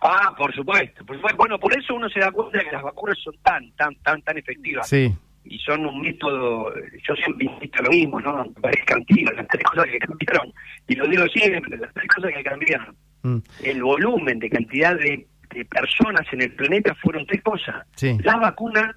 Ah, 0.01 0.33
por 0.37 0.53
supuesto, 0.53 1.05
por 1.05 1.15
supuesto. 1.15 1.37
Bueno, 1.37 1.59
por 1.59 1.77
eso 1.77 1.95
uno 1.95 2.09
se 2.09 2.19
da 2.19 2.31
cuenta 2.31 2.59
de 2.59 2.65
que 2.65 2.71
las 2.71 2.83
vacunas 2.83 3.17
son 3.23 3.35
tan, 3.41 3.71
tan, 3.71 3.95
tan, 4.03 4.21
tan 4.21 4.37
efectivas. 4.37 4.87
Sí, 4.87 5.13
Y 5.43 5.57
son 5.59 5.85
un 5.85 6.01
método, 6.01 6.73
yo 7.07 7.15
siempre 7.15 7.47
insisto 7.47 7.83
lo 7.83 7.89
mismo, 7.89 8.19
¿no? 8.19 8.45
Me 8.45 8.61
parece 8.61 8.93
antiguo, 8.93 9.31
las 9.31 9.47
tres 9.47 9.63
cosas 9.63 9.85
que 9.87 9.99
cambiaron. 9.99 10.53
Y 10.87 10.95
lo 10.95 11.07
digo 11.07 11.25
siempre, 11.27 11.77
las 11.77 11.93
tres 11.93 12.07
cosas 12.15 12.31
que 12.33 12.43
cambiaron. 12.43 12.95
Mm. 13.23 13.37
El 13.63 13.83
volumen 13.83 14.39
de 14.39 14.49
cantidad 14.49 14.95
de, 14.95 15.25
de 15.53 15.65
personas 15.65 16.21
en 16.31 16.41
el 16.41 16.51
planeta 16.53 16.93
fueron 16.95 17.25
tres 17.25 17.41
cosas. 17.41 17.85
Sí. 17.95 18.17
Las 18.23 18.39
vacunas, 18.39 18.95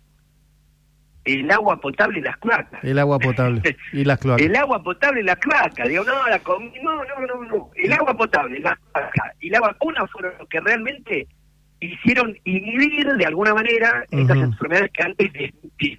el 1.33 1.51
agua 1.51 1.81
potable 1.81 2.19
y 2.19 2.23
las 2.23 2.37
cloacas. 2.39 2.83
el 2.83 2.99
agua 2.99 3.19
potable 3.19 3.63
y 3.93 4.05
las 4.05 4.19
cloacas. 4.19 4.47
El 4.47 4.57
agua 4.57 4.83
potable 4.83 5.21
y 5.21 5.25
la 5.25 5.37
cloaca. 5.37 5.85
Digo, 5.87 6.05
no, 6.05 6.27
la 6.29 6.39
com- 6.41 6.73
no, 6.83 7.05
no, 7.05 7.27
no, 7.27 7.45
no. 7.45 7.71
El 7.77 7.93
agua 7.93 8.17
potable, 8.17 8.59
la 8.61 8.77
cloaca 8.93 9.35
y 9.41 9.51
la 9.51 9.61
vacuna 9.61 10.07
fueron 10.09 10.33
los 10.39 10.49
que 10.49 10.61
realmente 10.61 11.27
hicieron 11.81 12.37
inhibir 12.45 13.07
de 13.15 13.25
alguna 13.27 13.55
manera 13.55 14.05
estas 14.11 14.37
Ujú. 14.37 14.47
enfermedades 14.47 14.91
que 14.93 15.03
antes, 15.03 15.33
de, 15.33 15.55
de- 15.79 15.99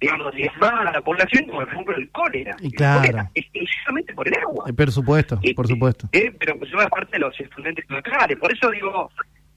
digamos, 0.00 0.34
diezmaban 0.34 0.88
a 0.88 0.92
la 0.92 1.00
población, 1.00 1.44
como 1.46 1.60
por 1.60 1.68
ejemplo 1.68 1.96
el 1.96 2.10
cólera. 2.10 2.56
Y 2.60 2.66
El 2.66 2.72
claro. 2.72 3.00
cólera, 3.00 3.30
exclusivamente 3.34 4.14
por 4.14 4.26
el 4.28 4.34
agua. 4.38 4.64
Eh, 4.68 4.72
por 4.72 4.90
supuesto, 4.90 5.38
Eh, 5.42 5.54
por 5.54 5.66
supuesto. 5.68 6.08
eh, 6.12 6.32
pero 6.38 6.58
pues 6.58 6.70
son 6.70 6.80
aparte 6.80 7.12
de 7.12 7.18
los 7.20 7.38
estudiantes 7.40 7.84
cloacales. 7.86 8.36
Por 8.38 8.52
eso 8.52 8.70
digo, 8.70 9.10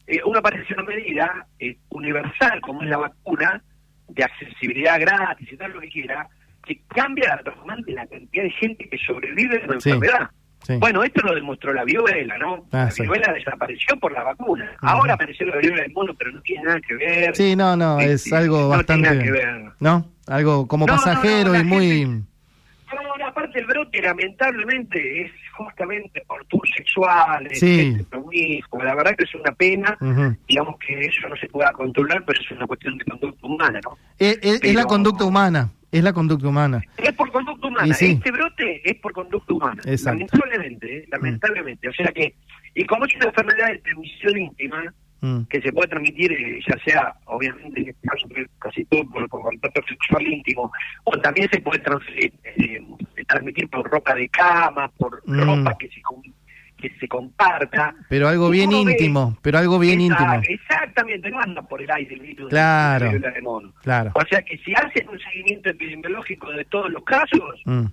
eh, 0.07 0.19
uno 0.23 0.37
aparece 0.39 0.71
una 0.75 0.83
medida 0.83 1.47
eh, 1.59 1.77
universal 1.89 2.61
como 2.61 2.83
es 2.83 2.89
la 2.89 2.97
vacuna, 2.97 3.63
de 4.07 4.23
accesibilidad 4.23 4.99
gratis 4.99 5.51
y 5.51 5.57
tal 5.57 5.71
lo 5.73 5.81
que 5.81 5.89
quiera, 5.89 6.27
que 6.65 6.81
cambia 6.87 7.39
totalmente 7.43 7.91
la 7.91 8.05
cantidad 8.07 8.43
de 8.43 8.49
gente 8.51 8.89
que 8.89 8.97
sobrevive 8.97 9.59
de 9.59 9.67
la 9.67 9.79
Sí. 9.79 9.89
enfermedad. 9.89 10.29
Sí. 10.63 10.77
Bueno, 10.79 11.03
esto 11.03 11.21
lo 11.21 11.35
demostró 11.35 11.73
la 11.73 11.83
viruela, 11.83 12.39
¿no? 12.39 12.65
Ah, 12.71 12.85
la 12.85 12.91
sí. 12.91 13.03
viruela 13.03 13.31
desapareció 13.33 13.99
por 13.99 14.11
la 14.11 14.23
vacuna. 14.23 14.71
Ahora 14.81 15.13
apareció 15.13 15.45
la 15.45 15.57
viruela 15.57 15.83
del 15.83 15.91
mono, 15.93 16.15
pero 16.17 16.31
no 16.31 16.41
tiene 16.41 16.63
nada 16.63 16.79
que 16.81 16.95
ver. 16.95 17.35
Sí, 17.35 17.55
no, 17.55 17.75
no, 17.77 17.99
es 17.99 18.23
Este, 18.25 18.35
algo 18.35 18.61
no 18.61 18.69
bastante... 18.69 18.93
tiene 19.09 19.09
nada 19.09 19.23
que 19.23 19.31
ver. 19.31 19.71
¿No? 19.79 20.09
Algo 20.27 20.67
como 20.67 20.87
No, 20.87 20.93
pasajero 20.93 21.53
no, 21.53 21.59
y 21.59 21.63
muy... 21.63 21.89
gente- 21.99 22.27
aparte 23.35 23.59
el 23.59 23.65
brote 23.65 24.01
lamentablemente 24.01 25.21
es 25.23 25.31
justamente 25.57 26.21
por 26.27 26.45
tours 26.45 26.69
sexuales, 26.75 27.59
Sí. 27.59 27.77
gente 27.93 28.03
promiscua. 28.05 28.83
la 28.83 28.95
verdad 28.95 29.15
que 29.15 29.23
es 29.23 29.35
una 29.35 29.51
pena, 29.53 29.97
digamos 30.47 30.77
que 30.79 30.99
eso 31.01 31.27
no 31.29 31.35
se 31.35 31.47
pueda 31.47 31.71
controlar, 31.73 32.23
pero 32.25 32.39
es 32.41 32.51
una 32.51 32.65
cuestión 32.67 32.97
de 32.97 33.05
conducta 33.05 33.45
humana, 33.47 33.79
¿no? 33.83 33.97
Es, 34.17 34.39
es- 34.41 34.63
es 34.63 34.75
la 34.75 34.85
conducta 34.85 35.25
humana, 35.25 35.71
es 35.91 36.03
la 36.03 36.13
conducta 36.13 36.47
humana. 36.47 36.81
Es 36.97 37.13
por 37.13 37.31
conducta 37.31 37.67
humana, 37.67 37.93
sí. 37.93 38.11
este 38.11 38.31
brote 38.31 38.81
es 38.89 38.95
por 38.99 39.13
conducta 39.13 39.53
humana, 39.53 39.81
Exacto. 39.85 40.19
lamentablemente, 40.19 40.97
¿eh? 40.97 41.05
lamentablemente, 41.11 41.89
o 41.89 41.93
sea 41.93 42.11
que, 42.11 42.35
y 42.73 42.85
como 42.85 43.05
es 43.05 43.15
una 43.15 43.25
enfermedad 43.25 43.67
de 43.71 43.77
transmisión 43.79 44.37
íntima, 44.37 44.93
Mm. 45.25 45.45
que 45.49 45.59
se 45.61 45.71
puede 45.73 45.87
transmitir, 45.87 46.31
eh, 46.31 46.59
ya 46.67 46.77
sea, 46.83 47.13
obviamente, 47.25 47.81
en 47.81 47.89
este 47.89 48.07
caso, 48.07 48.27
casi 48.59 48.85
todo 48.85 49.03
por, 49.09 49.27
por 49.27 49.41
contacto 49.41 49.81
sexual 49.87 50.21
íntimo, 50.27 50.71
o 51.03 51.11
también 51.19 51.49
se 51.49 51.59
puede 51.61 51.79
trans- 51.79 52.03
eh, 52.15 52.81
transmitir 53.27 53.67
por 53.69 53.89
ropa 53.89 54.13
de 54.13 54.29
cama, 54.29 54.87
por 54.97 55.21
Mm. 55.25 55.39
ropa 55.39 55.77
que 55.79 55.87
se, 55.89 56.01
que 56.77 56.89
se 56.99 57.07
comparta. 57.07 57.95
Pero 58.09 58.27
algo 58.27 58.49
bien 58.49 58.69
ve- 58.69 58.75
íntimo, 58.91 59.35
pero 59.41 59.57
algo 59.57 59.79
bien 59.79 59.99
Exact- 60.01 60.43
íntimo. 60.43 60.55
Exactamente, 60.61 61.29
no 61.31 61.39
anda 61.39 61.61
por 61.63 61.81
el 61.81 61.89
aire 61.89 62.13
el 62.13 62.19
virus 62.21 62.49
Claro. 62.49 63.09
de 63.11 63.19
la 63.19 63.31
de 63.31 63.41
mono. 63.41 63.73
Claro. 63.81 64.11
O 64.13 64.21
sea 64.29 64.41
que 64.43 64.57
si 64.59 64.73
hacen 64.75 65.09
un 65.09 65.17
seguimiento 65.19 65.69
epidemiológico 65.69 66.51
de 66.51 66.65
todos 66.65 66.91
los 66.91 67.03
casos, 67.03 67.61
Mm. 67.65 67.85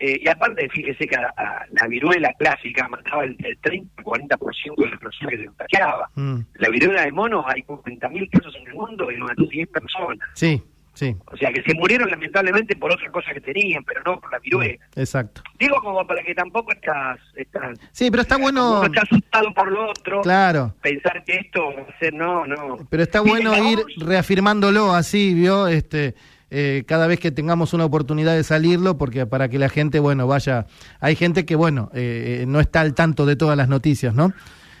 Eh, 0.00 0.20
y 0.22 0.28
aparte, 0.28 0.68
fíjese 0.68 1.06
que 1.06 1.16
a- 1.16 1.32
a 1.36 1.66
la 1.72 1.86
viruela 1.88 2.32
clásica 2.38 2.88
mataba 2.88 3.24
el, 3.24 3.36
el 3.44 3.58
30-40% 3.60 4.76
de 4.76 4.90
las 4.90 5.00
personas 5.00 5.30
que 5.32 5.38
se 5.38 5.46
contagiaba. 5.46 6.10
Mm. 6.14 6.38
La 6.54 6.68
viruela 6.68 7.02
de 7.04 7.12
mono, 7.12 7.44
hay 7.46 7.62
40.000 7.62 8.30
casos 8.30 8.54
en 8.60 8.68
el 8.68 8.74
mundo 8.74 9.10
y 9.10 9.16
lo 9.16 9.26
mató 9.26 9.44
10 9.44 9.68
personas. 9.68 10.28
Sí, 10.34 10.62
sí. 10.94 11.14
O 11.26 11.36
sea 11.36 11.52
que 11.52 11.62
se 11.62 11.74
murieron 11.74 12.10
lamentablemente 12.10 12.76
por 12.76 12.92
otra 12.92 13.10
cosa 13.10 13.32
que 13.34 13.40
tenían, 13.40 13.84
pero 13.84 14.02
no 14.04 14.20
por 14.20 14.32
la 14.32 14.38
viruela. 14.38 14.78
Exacto. 14.94 15.42
Digo 15.58 15.76
como 15.82 16.06
para 16.06 16.22
que 16.22 16.34
tampoco 16.34 16.72
estás... 16.72 17.18
estás 17.34 17.78
Sí, 17.92 18.10
pero 18.10 18.22
está 18.22 18.36
bueno... 18.36 18.78
uno 18.80 18.86
está 18.86 19.02
asustado 19.02 19.52
por 19.54 19.70
lo 19.70 19.90
otro, 19.90 20.20
Claro. 20.22 20.74
pensar 20.82 21.22
que 21.24 21.36
esto 21.36 21.72
va 21.74 21.82
a 21.82 21.98
ser 21.98 22.12
no, 22.14 22.46
no. 22.46 22.78
Pero 22.90 23.02
está 23.02 23.20
bueno 23.20 23.56
ir 23.70 23.78
reafirmándolo 23.98 24.92
así, 24.92 25.34
¿vio? 25.34 25.66
Este, 25.68 26.14
eh, 26.50 26.84
cada 26.86 27.06
vez 27.06 27.18
que 27.20 27.30
tengamos 27.30 27.72
una 27.74 27.84
oportunidad 27.84 28.34
de 28.34 28.44
salirlo, 28.44 28.98
porque 28.98 29.26
para 29.26 29.48
que 29.48 29.58
la 29.58 29.68
gente, 29.68 29.98
bueno, 29.98 30.26
vaya... 30.26 30.66
Hay 31.00 31.16
gente 31.16 31.44
que, 31.44 31.56
bueno, 31.56 31.90
eh, 31.94 32.40
eh, 32.42 32.46
no 32.46 32.60
está 32.60 32.80
al 32.82 32.94
tanto 32.94 33.26
de 33.26 33.36
todas 33.36 33.56
las 33.56 33.68
noticias, 33.68 34.14
¿no? 34.14 34.32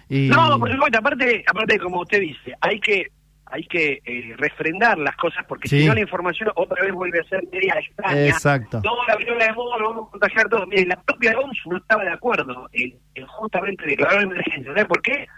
Y, 0.08 0.28
No, 0.28 0.58
por 0.58 0.70
supuesto, 0.70 0.98
aparte, 0.98 1.44
aparte 1.48 1.78
como 1.80 2.00
usted 2.02 2.20
dice, 2.20 2.54
hay 2.60 2.78
que 2.80 3.06
hay 3.48 3.62
que 3.62 4.00
eh, 4.04 4.34
refrendar 4.38 4.98
las 4.98 5.14
cosas 5.16 5.44
porque 5.48 5.68
Sí. 5.68 5.80
si 5.80 5.86
no 5.86 5.94
la 5.94 6.00
información 6.00 6.50
otra 6.56 6.82
vez 6.82 6.92
vuelve 6.92 7.20
a 7.20 7.24
ser 7.28 7.44
media 7.52 7.74
extraña. 7.78 8.26
Exacto. 8.26 8.80
No, 8.84 8.90
la 9.06 9.14
viruela 9.16 9.44
de 9.46 9.52
mono, 9.52 9.88
vamos 9.88 10.08
a 10.08 10.10
contagiar 10.10 10.48
todo. 10.48 10.66
Mire, 10.66 10.84
la 10.86 11.00
propia 11.00 11.38
OMS 11.38 11.56
no 11.66 11.76
estaba 11.76 12.02
de 12.02 12.10
acuerdo 12.10 12.68
en, 12.72 12.94
en 13.14 13.26
justamente 13.28 13.86
declarar 13.86 14.22
emergencia. 14.24 14.64
¿Sabe 14.74 14.84
por 14.86 15.00
qué? 15.00 15.28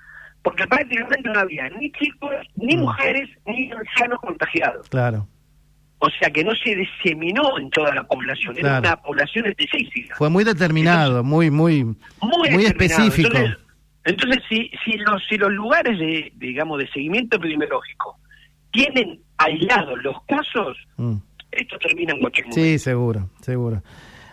Porque 0.43 0.67
prácticamente 0.67 1.21
no 1.29 1.39
había 1.39 1.69
ni 1.69 1.93
chicos, 1.93 2.31
ni 2.57 2.77
Mm. 2.79 2.81
mujeres, 2.81 3.29
ni 3.45 3.71
ancianos 3.73 4.19
contagiados. 4.21 4.89
Claro. 4.89 5.29
O 6.01 6.09
sea 6.11 6.31
que 6.31 6.45
no 6.45 6.55
se 6.55 6.77
diseminó 6.77 7.59
en 7.59 7.71
toda 7.71 7.93
la 7.95 8.05
población, 8.05 8.55
era 8.57 8.81
Claro. 8.81 8.89
una 8.89 8.97
población 9.03 9.47
específica. 9.47 10.15
Fue 10.17 10.31
muy 10.31 10.45
determinado, 10.45 11.25
muy, 11.25 11.51
muy, 11.51 11.85
muy, 12.21 12.65
específico. 12.65 13.37
Entonces, 13.37 13.59
entonces 14.05 14.43
si, 14.49 14.71
si, 14.85 14.93
los, 14.99 15.23
si 15.29 15.37
los 15.37 15.51
lugares 15.53 15.99
de, 15.99 16.33
digamos, 16.37 16.79
de 16.79 16.89
seguimiento 16.91 17.37
epidemiológico 17.37 18.17
tienen 18.71 19.21
aislados 19.39 20.03
los 20.03 20.17
casos, 20.29 20.77
Mm. 20.97 21.17
esto 21.53 21.79
termina 21.79 22.13
en 22.13 22.21
cualquier 22.21 22.47
momento. 22.47 22.61
Sí, 22.63 22.79
seguro, 22.79 23.31
seguro. 23.41 23.83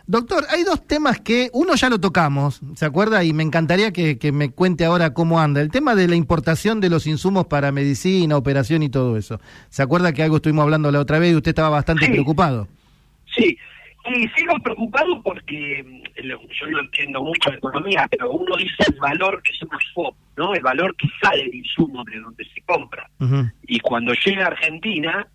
Doctor, 0.07 0.43
hay 0.49 0.63
dos 0.63 0.85
temas 0.85 1.19
que 1.19 1.49
uno 1.53 1.73
ya 1.75 1.89
lo 1.89 1.99
tocamos, 1.99 2.61
¿se 2.75 2.85
acuerda? 2.85 3.23
Y 3.23 3.33
me 3.33 3.41
encantaría 3.41 3.91
que, 3.91 4.19
que 4.19 4.31
me 4.31 4.51
cuente 4.51 4.85
ahora 4.85 5.13
cómo 5.13 5.39
anda. 5.39 5.61
El 5.61 5.71
tema 5.71 5.95
de 5.95 6.07
la 6.07 6.15
importación 6.15 6.79
de 6.79 6.89
los 6.91 7.07
insumos 7.07 7.47
para 7.47 7.71
medicina, 7.71 8.37
operación 8.37 8.83
y 8.83 8.89
todo 8.89 9.17
eso. 9.17 9.39
¿Se 9.69 9.81
acuerda 9.81 10.13
que 10.13 10.21
algo 10.21 10.35
estuvimos 10.35 10.63
hablando 10.63 10.91
la 10.91 10.99
otra 10.99 11.17
vez 11.17 11.31
y 11.33 11.35
usted 11.35 11.49
estaba 11.49 11.69
bastante 11.69 12.05
Sí. 12.05 12.11
preocupado? 12.11 12.67
Sí, 13.35 13.57
y 14.15 14.27
sigo 14.37 14.53
preocupado 14.63 15.23
porque 15.23 15.83
mm, 15.83 16.23
yo 16.23 16.67
no 16.69 16.79
entiendo 16.81 17.23
mucho 17.23 17.49
de 17.49 17.57
economía, 17.57 18.07
pero 18.11 18.29
uno 18.31 18.55
dice 18.57 18.75
el 18.87 18.99
valor 18.99 19.41
que 19.41 19.53
se 19.53 19.65
FOB, 19.95 20.13
¿no? 20.37 20.53
El 20.53 20.61
valor 20.61 20.95
que 20.97 21.07
sale 21.19 21.43
del 21.45 21.55
insumo 21.55 22.03
de 22.03 22.19
donde 22.19 22.45
se 22.53 22.61
compra. 22.61 23.09
Y 23.67 23.79
cuando 23.79 24.13
llega 24.13 24.43
a 24.43 24.47
Argentina, 24.49 25.27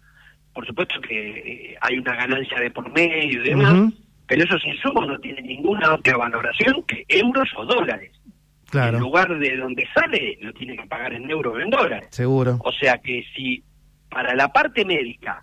por 0.54 0.64
supuesto 0.64 1.00
que 1.00 1.72
eh, 1.72 1.76
hay 1.80 1.98
una 1.98 2.14
ganancia 2.14 2.60
de 2.60 2.70
por 2.70 2.88
medio 2.92 3.42
y 3.42 3.48
demás. 3.48 3.92
Pero 4.30 4.44
esos 4.44 4.64
insumos 4.64 5.08
no 5.08 5.18
tienen 5.18 5.44
ninguna 5.44 5.92
otra 5.94 6.16
valoración 6.16 6.84
que 6.84 7.04
euros 7.08 7.49
o 7.56 7.64
dólares. 7.66 8.12
En 8.25 8.70
Claro, 8.70 9.00
lugar 9.00 9.37
de 9.37 9.56
donde 9.56 9.84
sale, 9.92 10.38
lo 10.40 10.52
tiene 10.52 10.76
que 10.76 10.87
pagar 10.87 11.12
en 11.12 11.28
euros 11.28 11.54
o 11.56 11.58
en 11.60 11.68
dólares. 11.70 12.06
seguro. 12.12 12.56
O 12.62 12.70
sea 12.70 12.96
que 12.99 13.25
si 13.34 13.64
para 14.08 14.32
la 14.37 14.46
parte 14.52 14.84
médica 14.84 15.42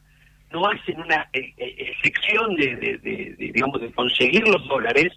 no 0.53 0.65
hacen 0.69 1.01
una 1.01 1.27
eh, 1.33 1.53
eh, 1.57 1.91
sección 2.01 2.55
de, 2.55 2.77
de- 2.77 2.97
de- 2.99 3.35
de, 3.37 3.51
digamos, 3.51 3.81
de 3.81 3.91
conseguir 3.91 4.47
los 4.47 4.65
dólares, 4.69 5.09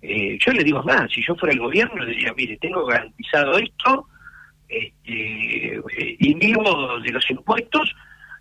eh, 0.00 0.38
yo 0.40 0.52
le 0.52 0.62
digo 0.62 0.80
más, 0.84 1.10
si 1.10 1.20
yo 1.26 1.34
fuera 1.34 1.52
el 1.52 1.58
gobierno, 1.58 2.04
le 2.04 2.12
diría, 2.12 2.32
mire, 2.36 2.56
tengo 2.58 2.86
garantizado 2.86 3.58
esto 3.58 4.06
este, 4.68 5.74
eh, 5.74 6.16
y 6.20 6.34
vivo 6.34 7.00
de 7.00 7.10
los 7.10 7.28
impuestos, 7.28 7.92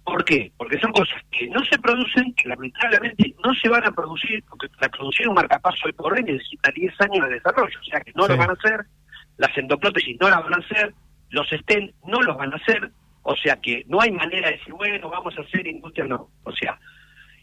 ¿por 0.08 0.24
qué? 0.24 0.52
Porque 0.56 0.80
son 0.80 0.94
cosas 0.94 1.22
que 1.30 1.48
no 1.50 1.62
se 1.66 1.78
producen, 1.80 2.34
que 2.36 2.48
lamentablemente 2.48 3.36
no 3.44 3.54
se 3.56 3.68
van 3.68 3.86
a 3.86 3.92
producir, 3.92 4.42
porque 4.50 4.70
para 4.70 4.90
producir 4.90 5.28
un 5.28 5.36
marcapaso 5.36 5.80
hoy 5.86 5.92
por 5.92 6.14
necesita 6.24 6.72
10 6.72 6.94
años 7.02 7.28
de 7.28 7.36
desarrollo, 7.36 7.78
o 7.78 7.84
sea 7.84 8.00
que 8.00 8.14
no 8.16 8.24
Sí. 8.24 8.32
lo 8.32 8.38
van 8.38 8.50
a 8.50 8.54
hacer, 8.54 8.86
las 9.38 9.58
endoprótesis 9.58 10.16
no 10.22 10.30
las 10.30 10.42
van 10.42 10.54
a 10.54 10.66
hacer, 10.66 10.94
los 11.30 11.52
estén 11.52 11.94
no 12.06 12.22
los 12.22 12.38
van 12.38 12.54
a 12.54 12.56
hacer, 12.56 12.90
o 13.24 13.36
sea 13.36 13.58
que 13.58 13.84
no 13.90 14.00
hay 14.00 14.12
manera 14.12 14.48
de 14.50 14.56
decir, 14.58 14.74
bueno, 14.74 15.10
vamos 15.10 15.38
a 15.38 15.42
hacer 15.42 15.68
industria, 15.68 16.06
no. 16.06 16.30
O 16.44 16.54
sea, 16.54 16.80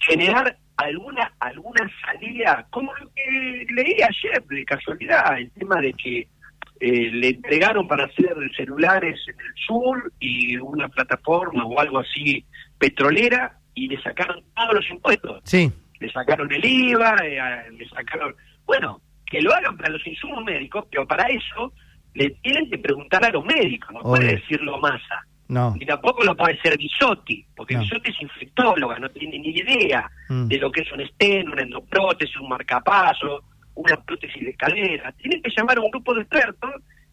generar 0.01 0.57
alguna 0.79 1.33
alguna 1.41 1.91
salida, 2.03 2.67
como 2.71 2.95
lo 2.95 3.11
que 3.15 3.67
leí 3.75 3.97
ayer 4.03 4.43
de 4.43 4.65
casualidad, 4.65 5.37
el 5.39 5.51
tema 5.53 5.83
de 5.83 5.93
que 5.93 6.27
eh, 6.87 7.11
le 7.13 7.29
entregaron 7.29 7.87
para 7.89 8.05
hacer 8.05 8.35
celulares 8.57 9.19
en 9.29 9.41
el 9.41 9.55
sur 9.67 10.13
y 10.21 10.57
una 10.59 10.89
plataforma 10.89 11.65
o 11.65 11.81
algo 11.81 11.99
así 12.01 12.45
petrolera 12.79 13.59
y 13.75 13.89
le 13.89 14.01
sacaron 14.03 14.43
todos 14.55 14.75
los 14.75 14.91
impuestos 14.91 15.41
Sí, 15.45 15.73
le 16.01 16.13
sacaron 16.13 16.53
el 16.53 16.65
IVA, 16.65 17.17
eh, 17.25 17.71
le 17.79 17.89
sacaron... 17.89 18.35
Bueno, 18.67 19.01
que 19.27 19.41
lo 19.41 19.53
hagan 19.55 19.77
para 19.77 19.91
los 19.91 20.07
insumos 20.07 20.45
médicos, 20.45 20.85
pero 20.91 21.07
para 21.07 21.25
eso 21.29 21.73
le 22.15 22.31
tienen 22.43 22.69
que 22.71 22.79
preguntar 22.79 23.25
a 23.25 23.31
los 23.31 23.45
médicos, 23.45 23.91
no 23.93 24.01
puede 24.01 24.35
decirlo 24.37 24.79
Massa. 24.79 25.25
no. 25.49 25.75
Ni 25.77 25.85
tampoco 25.87 26.23
lo 26.25 26.37
puede 26.37 26.61
ser 26.61 26.77
Bisotti, 26.79 27.45
porque 27.57 27.75
No. 27.75 27.81
Bisotti 27.81 28.11
es 28.11 28.23
infectóloga, 28.23 28.99
no 28.99 29.09
tiene 29.11 29.39
ni 29.39 29.49
idea 29.49 30.11
Mm. 30.29 30.47
de 30.49 30.59
lo 30.59 30.71
que 30.71 30.83
es 30.83 30.93
un 30.93 31.01
estén, 31.01 31.49
una 31.51 31.63
endoprótesis, 31.63 32.37
un 32.37 32.49
marcapaso, 32.49 33.43
una 33.75 33.97
prótesis 34.03 34.45
de 34.45 34.55
cadera. 34.55 35.13
Tienen 35.13 35.43
que 35.43 35.51
llamar 35.57 35.79
a 35.79 35.81
un 35.81 35.91
grupo 35.91 36.15
de 36.15 36.23
expertos 36.23 36.71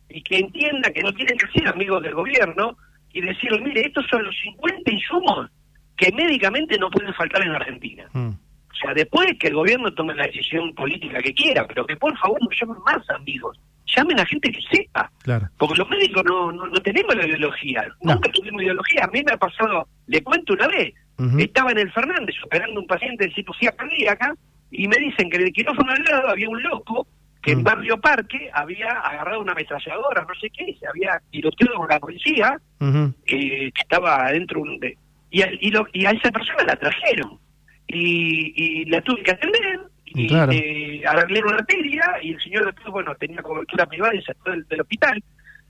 y 0.09 0.21
que 0.21 0.37
entienda 0.39 0.91
que 0.91 1.01
no 1.03 1.13
tienen 1.13 1.37
que 1.37 1.47
ser 1.59 1.67
amigos 1.67 2.01
del 2.03 2.13
gobierno 2.13 2.77
y 3.13 3.21
decirle, 3.21 3.61
mire, 3.61 3.81
estos 3.81 4.05
son 4.09 4.23
los 4.23 4.35
50 4.43 4.91
insumos 4.91 5.49
que 5.97 6.11
médicamente 6.11 6.77
no 6.77 6.89
pueden 6.89 7.13
faltar 7.13 7.41
en 7.43 7.51
Argentina. 7.51 8.05
Mm. 8.13 8.29
O 8.29 8.75
sea, 8.83 8.93
después 8.93 9.27
que 9.39 9.47
el 9.47 9.53
gobierno 9.55 9.93
tome 9.93 10.15
la 10.15 10.25
decisión 10.25 10.73
política 10.73 11.21
que 11.21 11.33
quiera, 11.33 11.67
pero 11.67 11.85
que 11.85 11.97
por 11.97 12.17
favor 12.17 12.39
no 12.41 12.49
llamen 12.49 12.81
más 12.85 13.07
amigos, 13.11 13.59
llamen 13.85 14.19
a 14.19 14.25
gente 14.25 14.51
que 14.51 14.61
sepa. 14.71 15.11
Claro. 15.23 15.47
Porque 15.57 15.77
los 15.77 15.89
médicos 15.89 16.23
no, 16.25 16.51
no, 16.51 16.65
no 16.67 16.81
tenemos 16.81 17.13
la 17.15 17.27
ideología, 17.27 17.85
No. 18.01 18.13
nunca 18.15 18.31
tuvimos 18.31 18.63
ideología. 18.63 19.03
A 19.03 19.07
mí 19.07 19.21
me 19.23 19.33
ha 19.33 19.37
pasado, 19.37 19.87
le 20.07 20.23
cuento 20.23 20.53
una 20.53 20.67
vez, 20.67 20.93
estaba 21.37 21.71
en 21.71 21.77
el 21.77 21.91
Fernández 21.91 22.35
operando 22.43 22.79
un 22.79 22.87
paciente 22.87 23.27
de 23.27 23.33
cirugía 23.35 23.71
cardíaca 23.73 24.33
y 24.71 24.87
me 24.87 24.95
dicen 24.97 25.29
que 25.29 25.37
en 25.37 25.43
el 25.43 25.51
quirófano 25.53 25.91
al 25.91 26.03
lado 26.03 26.29
había 26.29 26.49
un 26.49 26.61
loco 26.63 27.07
que 27.41 27.55
Mm. 27.55 27.57
en 27.59 27.63
Barrio 27.63 27.97
Parque 27.99 28.49
había 28.53 28.87
agarrado 28.91 29.41
una 29.41 29.53
ametralladora, 29.53 30.21
no 30.27 30.35
sé 30.39 30.49
qué, 30.51 30.75
se 30.79 30.87
había 30.87 31.19
tiroteado 31.31 31.75
con 31.75 31.89
la 31.89 31.99
policía, 31.99 32.55
eh, 32.79 33.71
que 33.73 33.81
estaba 33.81 34.27
adentro 34.27 34.61
de, 34.79 34.95
y, 35.31 35.41
a, 35.41 35.49
y, 35.59 35.71
lo- 35.71 35.87
y 35.91 36.05
a 36.05 36.11
esa 36.11 36.31
persona 36.31 36.63
la 36.65 36.75
trajeron 36.75 37.39
y, 37.87 38.53
y 38.55 38.85
la 38.85 39.01
tuve 39.01 39.23
que 39.23 39.31
atender 39.31 39.79
y 40.05 40.27
Claro. 40.27 40.51
eh, 40.51 41.01
arreglé 41.07 41.41
una 41.41 41.55
arteria 41.55 42.03
y 42.21 42.33
el 42.33 42.41
señor 42.41 42.65
después 42.65 42.87
bueno 42.91 43.15
tenía 43.15 43.41
cobertura 43.41 43.85
privada 43.85 44.13
y 44.13 44.21
fue 44.21 44.35
del, 44.51 44.67
del 44.67 44.81
hospital 44.81 45.23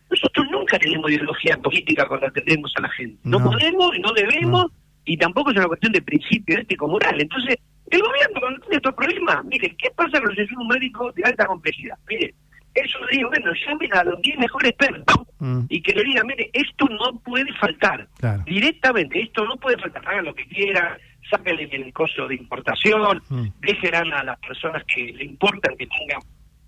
nosotros 0.09 0.45
nunca 0.51 0.77
tenemos 0.77 1.09
ideología 1.09 1.55
política 1.57 2.05
cuando 2.05 2.27
atendemos 2.27 2.73
a 2.75 2.81
la 2.81 2.89
gente. 2.89 3.17
No, 3.23 3.39
podemos, 3.41 3.91
no 3.99 4.11
debemos, 4.11 4.65
y 5.05 5.17
tampoco 5.17 5.51
es 5.51 5.57
una 5.57 5.67
cuestión 5.67 5.93
de 5.93 6.01
principio 6.01 6.59
ético-moral. 6.59 7.19
Entonces, 7.19 7.57
el 7.89 8.01
gobierno 8.01 8.39
cuando 8.39 8.59
tiene 8.61 8.75
estos 8.77 8.93
problemas, 8.93 9.45
mire, 9.45 9.75
¿qué 9.77 9.89
pasa 9.91 10.19
con 10.19 10.29
los 10.29 10.37
insumos 10.37 10.67
médicos 10.67 11.13
de 11.15 11.23
alta 11.23 11.45
complejidad? 11.45 11.97
Mire, 12.07 12.33
eso 12.73 12.99
digo, 13.11 13.29
bueno, 13.29 13.51
llamen 13.65 13.93
a 13.93 14.03
los 14.03 14.21
10 14.21 14.39
mejores 14.39 14.69
expertos 14.71 15.27
mm. 15.39 15.61
y 15.67 15.81
que 15.81 15.93
le 15.93 16.03
digan, 16.03 16.27
mire, 16.27 16.49
esto 16.53 16.85
no 16.87 17.19
puede 17.19 17.51
faltar. 17.53 18.07
Directamente, 18.45 19.21
esto 19.21 19.45
no 19.45 19.57
puede 19.57 19.77
faltar. 19.77 20.07
Hagan 20.07 20.25
lo 20.25 20.33
que 20.33 20.45
quieran, 20.47 20.97
sáquenle 21.29 21.69
el 21.71 21.91
costo 21.91 22.27
de 22.27 22.35
importación, 22.35 23.21
mm. 23.27 23.47
dejen 23.59 23.95
a 23.95 24.23
las 24.23 24.39
personas 24.39 24.83
que 24.85 25.11
le 25.11 25.25
importan 25.25 25.75
que 25.77 25.87
tengan 25.87 26.21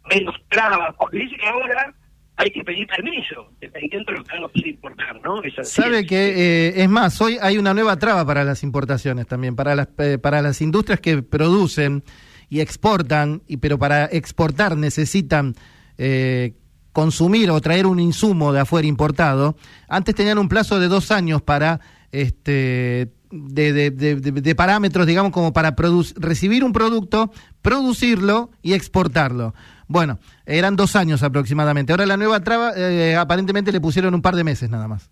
menos 0.10 0.36
trabas, 0.50 0.94
porque 0.98 1.20
dice 1.20 1.38
que 1.38 1.48
ahora 1.48 1.94
hay 2.36 2.52
que 2.52 2.64
pedir 2.64 2.88
permiso, 2.88 3.52
dependiendo 3.62 4.12
de 4.12 4.18
lo 4.18 4.24
que 4.24 4.38
uno 4.38 4.50
quiere 4.50 4.70
importar, 4.72 5.22
¿no? 5.22 5.42
Sabe 5.64 6.06
que, 6.06 6.68
eh, 6.68 6.84
es 6.84 6.90
más, 6.90 7.20
hoy 7.22 7.38
hay 7.42 7.58
una 7.58 7.74
nueva 7.74 7.98
traba 7.98 8.26
para 8.26 8.44
las 8.44 8.64
importaciones 8.64 9.28
también, 9.28 9.56
para 9.56 9.76
las, 9.76 9.90
eh, 10.00 10.18
para 10.18 10.42
las 10.42 10.62
industrias 10.62 11.00
que 11.00 11.22
producen 11.22 12.04
y 12.50 12.60
exportan, 12.60 13.44
y 13.48 13.58
pero 13.58 13.78
para 13.78 14.06
exportar 14.06 14.76
necesitan 14.78 15.54
eh, 15.98 16.54
consumir 16.92 17.52
o 17.52 17.62
traer 17.62 17.86
un 17.86 18.00
insumo 18.00 18.52
de 18.52 18.62
afuera 18.62 18.88
importado, 18.88 19.56
antes 19.88 20.16
tenían 20.16 20.40
un 20.40 20.50
plazo 20.50 20.80
de 20.80 20.88
dos 20.88 21.12
años 21.12 21.42
para 21.42 21.80
este 22.12 23.12
de, 23.34 23.90
de, 23.92 24.56
parámetros, 24.56 25.08
digamos, 25.08 25.32
como 25.32 25.54
para 25.54 25.76
recibir 26.18 26.64
un 26.64 26.72
producto, 26.72 27.32
producirlo 27.64 28.52
y 28.62 28.74
exportarlo. 28.74 29.56
Bueno, 29.88 30.20
eran 30.46 30.76
dos 30.76 30.96
años 30.96 31.24
aproximadamente. 31.24 31.94
Ahora 31.94 32.06
la 32.06 32.18
nueva 32.18 32.40
traba, 32.42 32.72
eh, 32.76 33.16
aparentemente 33.16 33.72
le 33.72 33.82
pusieron 33.82 34.14
un 34.14 34.22
par 34.22 34.36
de 34.36 34.44
meses 34.44 34.70
nada 34.70 34.88
más. 34.88 35.12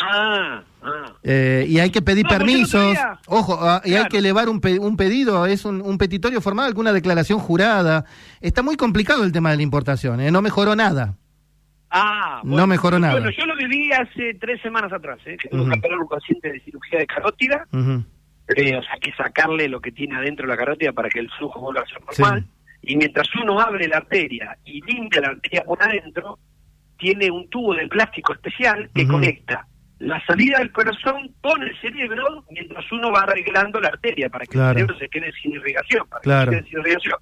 Ah, 0.00 0.62
ah. 0.82 1.12
Eh, 1.22 1.66
y 1.68 1.78
hay 1.78 1.90
que 1.90 2.02
pedir 2.02 2.24
pues 2.26 2.38
permisos. 2.38 2.96
Ojo, 3.26 3.58
ah, 3.60 3.82
y 3.84 3.94
hay 3.94 4.06
que 4.06 4.18
elevar 4.18 4.48
un, 4.48 4.60
un 4.80 4.96
pedido, 4.96 5.46
es 5.46 5.64
un, 5.64 5.82
un, 5.82 5.98
petitorio 5.98 6.40
formal, 6.40 6.66
alguna 6.66 6.92
declaración 6.92 7.38
jurada. 7.38 8.04
Está 8.40 8.62
muy 8.62 8.76
complicado 8.76 9.24
el 9.24 9.32
tema 9.32 9.50
de 9.50 9.56
la 9.56 9.62
importación, 9.62 10.20
¿eh? 10.20 10.30
no 10.30 10.40
mejoró 10.42 10.74
nada. 10.74 11.16
Ah, 11.90 12.40
no 12.42 12.66
mejoró 12.66 12.98
nada. 12.98 13.14
Bueno, 13.14 13.30
yo 13.36 13.44
lo 13.44 13.54
viví 13.54 13.92
hace 13.92 14.34
tres 14.40 14.62
semanas 14.62 14.92
atrás, 14.92 15.18
¿eh? 15.26 15.36
que 15.36 15.50
tuve 15.50 15.70
que 15.70 15.78
operar 15.78 15.98
un 15.98 16.08
paciente 16.08 16.50
de 16.50 16.60
cirugía 16.60 17.00
de 17.00 17.06
carótida. 17.06 17.66
Eh, 18.56 18.76
o 18.76 18.82
sea, 18.82 18.96
que 19.00 19.12
sacarle 19.12 19.68
lo 19.68 19.80
que 19.80 19.92
tiene 19.92 20.16
adentro 20.16 20.46
de 20.46 20.52
la 20.52 20.56
carótida 20.56 20.92
para 20.92 21.10
que 21.10 21.20
el 21.20 21.30
flujo 21.32 21.60
vuelva 21.60 21.82
a 21.82 21.86
ser 21.86 22.00
normal. 22.00 22.46
Y 22.82 22.96
mientras 22.96 23.28
uno 23.42 23.60
abre 23.60 23.86
la 23.88 23.98
arteria 23.98 24.58
y 24.64 24.80
limpia 24.82 25.20
la 25.20 25.28
arteria 25.28 25.62
por 25.64 25.82
adentro, 25.82 26.38
tiene 26.98 27.30
un 27.30 27.48
tubo 27.48 27.74
de 27.74 27.88
plástico 27.88 28.32
especial 28.32 28.90
que 28.94 29.06
conecta 29.06 29.66
la 30.02 30.24
salida 30.26 30.58
del 30.58 30.72
corazón 30.72 31.32
con 31.40 31.62
el 31.62 31.80
cerebro 31.80 32.44
mientras 32.50 32.90
uno 32.90 33.12
va 33.12 33.20
arreglando 33.20 33.80
la 33.80 33.88
arteria 33.88 34.28
para 34.28 34.44
que 34.46 34.58
el 34.58 34.64
cerebro 34.64 34.98
se 34.98 35.08
quede 35.08 35.32
sin 35.40 35.52
irrigación. 35.52 36.08
Para 36.08 36.20
claro. 36.22 36.50
que 36.50 36.56
se, 36.56 36.62
quede 36.62 36.70
sin 36.70 36.80
irrigación. 36.80 37.18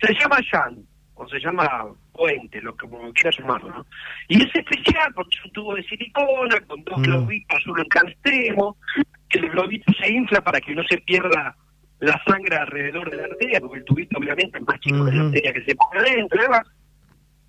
se 0.00 0.14
llama 0.14 0.38
Shan, 0.40 0.84
o 1.14 1.28
se 1.28 1.38
llama 1.38 1.86
puente, 2.12 2.60
lo 2.60 2.74
que 2.76 2.88
como 2.88 3.12
quiera 3.12 3.30
llamarlo, 3.38 3.68
¿no? 3.70 3.86
Y 4.26 4.42
es 4.42 4.54
especial 4.54 5.12
porque 5.14 5.36
es 5.38 5.44
un 5.44 5.52
tubo 5.52 5.74
de 5.74 5.84
silicona 5.84 6.60
con 6.66 6.82
dos 6.82 6.98
mm. 6.98 7.02
globitos, 7.02 7.66
uno 7.66 7.82
en 7.82 7.88
cada 7.88 8.10
extremo, 8.10 8.76
que 9.28 9.38
el 9.38 9.50
globito 9.50 9.92
se 10.00 10.10
infla 10.10 10.40
para 10.40 10.60
que 10.60 10.74
no 10.74 10.82
se 10.88 10.98
pierda 10.98 11.54
la 12.00 12.20
sangre 12.26 12.56
alrededor 12.56 13.10
de 13.10 13.16
la 13.18 13.24
arteria, 13.24 13.60
porque 13.60 13.78
el 13.78 13.84
tubito 13.84 14.18
obviamente 14.18 14.58
es 14.58 14.66
más 14.66 14.80
chico 14.80 15.04
que 15.04 15.12
la 15.12 15.24
arteria 15.24 15.52
que 15.52 15.64
se 15.64 15.74
pone 15.74 16.00
adentro, 16.00 16.40
¿verdad? 16.40 16.62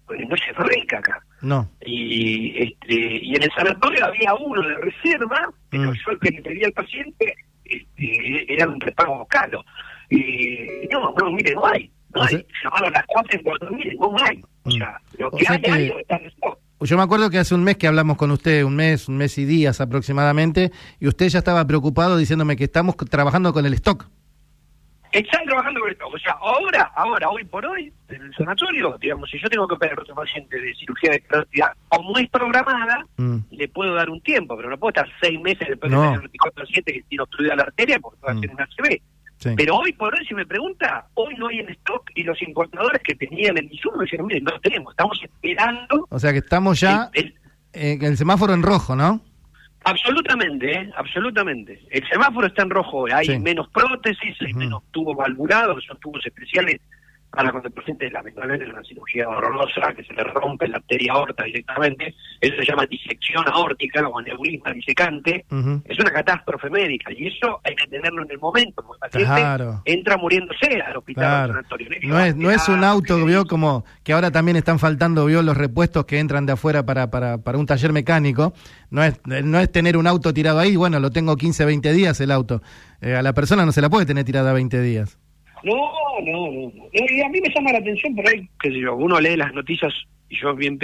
Pues 0.06 0.20
no 0.28 0.36
se 0.36 0.52
rica 0.64 1.00
acá. 1.00 1.24
No. 1.42 1.70
Y 1.86 2.64
este 2.64 3.20
y 3.24 3.36
en 3.36 3.44
el 3.44 3.52
sanatorio 3.56 4.06
había 4.06 4.34
uno 4.36 4.62
de 4.62 4.76
reserva, 4.76 5.50
pero 5.70 5.92
mm. 5.92 5.94
yo 5.94 6.12
el 6.12 6.20
que 6.20 6.32
le 6.32 6.42
pedía 6.42 6.68
al 6.68 6.74
paciente 6.74 7.36
este, 7.64 8.54
era 8.54 8.68
un 8.68 8.80
prepago 8.80 9.26
caro. 9.28 9.64
Y 10.10 10.88
no, 10.92 11.14
no, 11.18 11.32
mire, 11.32 11.56
no 11.56 11.66
hay. 11.66 11.90
No 12.14 12.24
hay. 12.24 12.46
Llamaron 12.62 12.90
a 12.90 12.98
las 12.98 13.06
cuatro 13.08 13.40
y 13.40 13.44
cuatro, 13.44 13.72
mire, 13.72 13.96
no 13.96 14.14
hay. 14.22 14.44
O 14.64 14.70
mm. 14.70 14.72
sea, 14.74 15.02
lo 15.18 15.32
que 15.32 15.46
hay, 15.48 15.62
hay 15.64 15.94
está 15.98 16.18
en 16.18 16.30
Yo 16.82 16.98
me 16.98 17.04
acuerdo 17.04 17.30
que 17.30 17.38
hace 17.38 17.56
un 17.56 17.64
mes 17.64 17.78
que 17.78 17.88
hablamos 17.88 18.18
con 18.18 18.32
usted, 18.32 18.64
un 18.64 18.76
mes, 18.76 19.08
un 19.08 19.16
mes 19.16 19.38
y 19.38 19.46
días 19.46 19.80
aproximadamente, 19.80 20.74
y 21.00 21.08
usted 21.08 21.30
ya 21.30 21.40
estaba 21.40 21.66
preocupado 21.66 22.18
diciéndome 22.18 22.58
que 22.58 22.66
estamos 22.66 22.98
trabajando 22.98 23.54
con 23.54 23.66
el 23.66 23.74
stock. 23.76 24.10
Están 25.12 25.46
trabajando 25.46 25.82
con 25.82 25.90
esto. 25.90 26.08
O 26.08 26.18
sea, 26.20 26.34
ahora, 26.34 26.92
ahora, 26.96 27.30
hoy 27.30 27.44
por 27.44 27.66
hoy, 27.66 27.92
en 28.10 28.22
el 28.22 28.34
sanatorio, 28.34 28.98
digamos, 29.00 29.30
si 29.30 29.40
yo 29.40 29.50
tengo 29.50 29.68
que 29.68 29.76
operar 29.76 30.00
a 30.00 30.02
otro 30.02 30.16
paciente 30.16 30.60
de 30.60 30.74
cirugía 30.76 31.12
de 31.12 31.22
carótida 31.22 31.76
como 31.90 32.18
es 32.18 32.30
programada, 32.30 33.06
mm. 33.18 33.38
le 33.52 33.68
puedo 33.68 33.94
dar 33.94 34.10
un 34.10 34.22
tiempo, 34.22 34.56
pero 34.56 34.70
no 34.70 34.78
puedo 34.78 34.90
estar 34.90 35.08
seis 35.22 35.40
meses 35.42 35.68
después 35.68 35.92
de 35.92 35.98
tener 35.98 36.20
24 36.20 36.66
7 36.66 36.94
que 36.94 37.02
tiene 37.04 37.24
obstruida 37.24 37.56
la 37.56 37.64
arteria 37.64 38.00
porque 38.00 38.20
va 38.26 38.32
a 38.32 38.40
ser 38.40 38.50
mm. 38.50 38.54
un 38.54 38.62
ACV. 38.62 39.02
Pero 39.58 39.78
hoy 39.78 39.92
por 39.94 40.14
hoy, 40.14 40.26
si 40.26 40.36
me 40.36 40.46
pregunta, 40.46 41.08
hoy 41.16 41.36
no 41.36 41.48
hay 41.48 41.60
en 41.60 41.70
stock 41.70 42.10
y 42.14 42.24
los 42.24 42.40
importadores 42.44 43.02
que 43.04 43.16
tenían 43.16 43.58
el 43.58 43.66
insumo 43.72 44.02
dijeron, 44.04 44.28
miren, 44.28 44.44
no 44.44 44.60
tenemos, 44.60 44.94
estamos 44.94 45.20
esperando. 45.24 46.08
O 46.10 46.20
sea 46.20 46.32
que 46.32 46.40
estamos 46.40 46.80
ya 46.80 47.10
en 47.74 48.04
el 48.04 48.18
semáforo 48.18 48.54
en 48.54 48.62
rojo, 48.62 48.96
¿no? 48.96 49.22
Absolutamente, 49.84 50.72
¿eh? 50.72 50.92
absolutamente. 50.96 51.82
El 51.90 52.08
semáforo 52.08 52.48
está 52.48 52.62
en 52.62 52.70
rojo, 52.70 53.06
hay 53.12 53.40
menos 53.40 53.68
prótesis, 53.70 54.38
hay 54.42 54.54
menos 54.54 54.84
tubos 54.92 55.18
valvulados, 55.18 55.84
son 55.86 56.00
tubos 56.00 56.26
especiales 56.26 56.80
para 57.32 57.50
cuando 57.52 57.70
el 57.70 57.74
paciente 57.74 58.12
lamentablemente 58.12 58.66
es 58.66 58.74
una 58.74 58.84
cirugía 58.84 59.30
horrorosa, 59.30 59.94
que 59.96 60.04
se 60.04 60.14
le 60.14 60.24
rompe 60.24 60.68
la 60.68 60.78
arteria 60.78 61.14
aorta 61.14 61.44
directamente, 61.46 62.14
eso 62.42 62.56
se 62.58 62.66
llama 62.66 62.86
disección 62.86 63.46
aórtica 63.48 64.06
o 64.08 64.20
aneurisma 64.20 64.74
disecante, 64.74 65.46
es 65.86 66.00
una 66.00 66.12
catástrofe 66.12 66.70
médica 66.70 67.12
y 67.14 67.28
eso 67.28 67.62
hay 67.64 67.76
que 67.76 67.88
tenerlo 67.88 68.24
en 68.24 68.32
el 68.32 68.40
momento, 68.40 68.84
porque 68.86 69.18
el 69.18 69.26
paciente 69.26 69.82
entra 69.86 70.18
muriéndose 70.18 70.82
al 70.86 70.98
hospital 70.98 71.48
sanatorio. 71.48 71.90
No 72.04 72.20
es, 72.20 72.36
no 72.36 72.52
es 72.52 72.68
un 72.68 72.84
auto, 72.84 73.24
vio, 73.26 73.46
como 73.46 73.86
que 74.04 74.12
ahora 74.12 74.32
también 74.32 74.58
están 74.58 74.78
faltando, 74.78 75.26
vio, 75.26 75.42
los 75.42 75.56
repuestos 75.56 76.06
que 76.06 76.20
entran 76.20 76.46
de 76.46 76.54
afuera 76.54 76.86
para, 76.86 77.10
para, 77.10 77.38
para 77.38 77.58
un 77.58 77.66
taller 77.66 77.94
mecánico, 77.94 78.54
no 78.90 79.04
es, 79.04 79.22
no 79.26 79.60
es 79.60 79.72
tener 79.72 79.96
un 79.96 80.06
auto 80.06 80.34
tirado 80.34 80.60
ahí, 80.60 80.76
bueno, 80.76 81.00
lo 81.00 81.12
tengo 81.12 81.38
15, 81.38 81.64
20 81.64 81.94
días 81.94 82.20
el 82.20 82.32
auto, 82.32 82.62
eh, 83.00 83.16
a 83.16 83.22
la 83.22 83.32
persona 83.32 83.66
no 83.66 83.72
se 83.72 83.82
la 83.82 83.90
puede 83.90 84.06
tener 84.06 84.26
tirada 84.26 84.52
20 84.52 84.82
días. 84.82 85.18
No, 85.64 85.74
no, 86.22 86.52
no. 86.52 86.86
a 86.86 87.30
mí 87.30 87.42
me 87.42 87.54
llama 87.54 87.72
la 87.74 87.80
atención 87.80 88.16
por 88.16 88.28
ahí, 88.28 88.48
que 88.60 88.80
yo, 88.80 88.96
uno 88.96 89.20
lee 89.20 89.36
las 89.36 89.54
noticias 89.54 89.94
y 90.30 90.40
yo 90.40 90.56
bien 90.56 90.80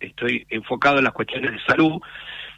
estoy 0.00 0.46
enfocado 0.50 0.98
en 0.98 1.04
las 1.04 1.12
cuestiones 1.12 1.52
de 1.52 1.58
salud, 1.60 2.00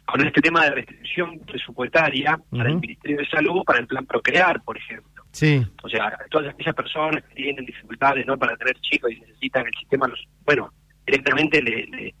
con 0.05 0.25
este 0.25 0.41
tema 0.41 0.65
de 0.65 0.71
restricción 0.71 1.39
presupuestaria 1.39 2.39
para 2.51 2.69
el 2.69 2.79
Ministerio 2.79 3.17
de 3.17 3.27
Salud, 3.27 3.63
para 3.65 3.79
el 3.79 3.87
plan 3.87 4.05
Procrear, 4.05 4.61
por 4.63 4.77
ejemplo. 4.77 5.23
Sí. 5.31 5.65
O 5.83 5.89
sea, 5.89 6.17
todas 6.29 6.53
aquellas 6.53 6.75
personas 6.75 7.23
que 7.23 7.35
tienen 7.35 7.65
dificultades 7.65 8.25
no 8.25 8.37
para 8.37 8.55
tener 8.55 8.75
chicos 8.81 9.11
y 9.11 9.19
necesitan 9.19 9.65
el 9.65 9.73
sistema, 9.79 10.07
los 10.07 10.23
bueno, 10.45 10.71
directamente 11.05 11.61
le, 11.61 12.13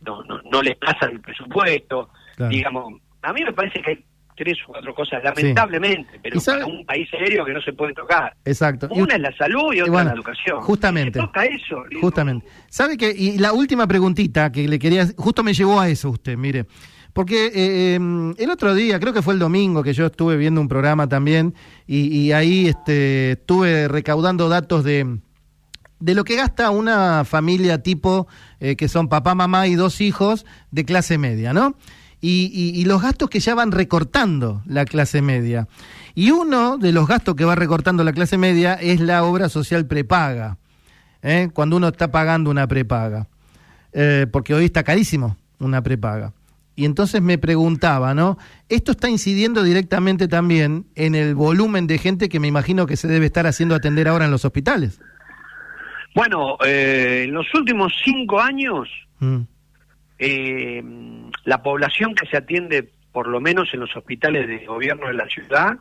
no, 0.00 0.22
no, 0.22 0.40
no 0.50 0.62
les 0.62 0.76
pasa 0.76 1.06
el 1.06 1.20
presupuesto. 1.20 2.10
Digamos, 2.48 3.00
a 3.22 3.32
mí 3.32 3.42
me 3.44 3.52
parece 3.52 3.82
que 3.82 3.90
hay 3.90 4.04
tres 4.36 4.58
o 4.66 4.72
cuatro 4.72 4.94
cosas, 4.94 5.22
lamentablemente, 5.22 6.18
pero 6.22 6.40
para 6.40 6.66
un 6.66 6.84
país 6.84 7.08
serio 7.10 7.44
que 7.44 7.52
no 7.52 7.60
se 7.60 7.72
puede 7.72 7.92
tocar. 7.92 8.34
Exacto. 8.44 8.88
Una 8.90 9.14
es 9.14 9.20
la 9.20 9.36
salud 9.36 9.72
y 9.74 9.80
otra 9.80 10.04
la 10.04 10.12
educación. 10.12 10.60
Justamente. 10.60 11.18
toca 11.18 11.44
eso. 11.44 11.84
Justamente. 12.00 12.46
¿Sabe 12.68 12.96
que 12.96 13.10
Y 13.10 13.38
la 13.38 13.52
última 13.52 13.86
preguntita 13.86 14.50
que 14.50 14.66
le 14.66 14.78
quería, 14.78 15.06
justo 15.16 15.42
me 15.42 15.52
llevó 15.52 15.80
a 15.80 15.88
eso 15.88 16.10
usted, 16.10 16.36
mire. 16.36 16.66
Porque 17.12 17.46
eh, 17.54 17.94
em, 17.94 18.34
el 18.38 18.50
otro 18.50 18.74
día, 18.74 18.98
creo 18.98 19.12
que 19.12 19.22
fue 19.22 19.34
el 19.34 19.40
domingo, 19.40 19.82
que 19.82 19.92
yo 19.92 20.06
estuve 20.06 20.36
viendo 20.36 20.60
un 20.60 20.68
programa 20.68 21.08
también, 21.08 21.54
y, 21.86 22.32
ahí 22.32 22.68
este, 22.68 23.32
estuve 23.32 23.86
recaudando 23.86 24.48
datos 24.48 24.82
de, 24.82 25.18
de 26.00 26.14
lo 26.14 26.24
que 26.24 26.36
gasta 26.36 26.70
una 26.70 27.24
familia 27.24 27.82
tipo 27.82 28.28
eh, 28.60 28.76
que 28.76 28.88
son 28.88 29.08
papá, 29.08 29.34
mamá 29.34 29.66
y 29.66 29.74
dos 29.74 30.00
hijos 30.00 30.46
de 30.70 30.86
clase 30.86 31.18
media, 31.18 31.52
¿no? 31.52 31.76
Y, 32.24 32.84
los 32.84 33.02
gastos 33.02 33.28
que 33.28 33.40
ya 33.40 33.54
van 33.54 33.72
recortando 33.72 34.62
la 34.66 34.84
clase 34.84 35.20
media. 35.22 35.66
Y 36.14 36.30
uno 36.30 36.78
de 36.78 36.92
los 36.92 37.08
gastos 37.08 37.34
que 37.34 37.44
va 37.44 37.56
recortando 37.56 38.04
la 38.04 38.12
clase 38.12 38.38
media 38.38 38.74
es 38.74 39.00
la 39.00 39.24
obra 39.24 39.48
social 39.48 39.86
prepaga, 39.86 40.58
¿eh? 41.22 41.50
cuando 41.52 41.76
uno 41.76 41.88
está 41.88 42.12
pagando 42.12 42.50
una 42.50 42.68
prepaga, 42.68 43.26
eh, 43.92 44.26
porque 44.30 44.54
hoy 44.54 44.66
está 44.66 44.84
carísimo 44.84 45.36
una 45.58 45.82
prepaga. 45.82 46.32
Y 46.74 46.84
entonces 46.84 47.20
me 47.20 47.38
preguntaba, 47.38 48.14
¿no? 48.14 48.38
¿Esto 48.68 48.92
está 48.92 49.08
incidiendo 49.10 49.62
directamente 49.62 50.26
también 50.26 50.86
en 50.94 51.14
el 51.14 51.34
volumen 51.34 51.86
de 51.86 51.98
gente 51.98 52.28
que 52.28 52.40
me 52.40 52.48
imagino 52.48 52.86
que 52.86 52.96
se 52.96 53.08
debe 53.08 53.26
estar 53.26 53.46
haciendo 53.46 53.74
atender 53.74 54.08
ahora 54.08 54.24
en 54.24 54.30
los 54.30 54.44
hospitales? 54.44 55.00
Bueno, 56.14 56.56
eh, 56.64 57.24
en 57.24 57.34
los 57.34 57.52
últimos 57.54 57.92
cinco 58.04 58.40
años, 58.40 58.88
mm. 59.18 59.40
eh, 60.18 60.82
la 61.44 61.62
población 61.62 62.14
que 62.14 62.26
se 62.26 62.36
atiende, 62.36 62.88
por 63.12 63.28
lo 63.28 63.40
menos 63.40 63.72
en 63.74 63.80
los 63.80 63.96
hospitales 63.96 64.46
de 64.46 64.66
gobierno 64.66 65.08
de 65.08 65.14
la 65.14 65.26
ciudad, 65.26 65.76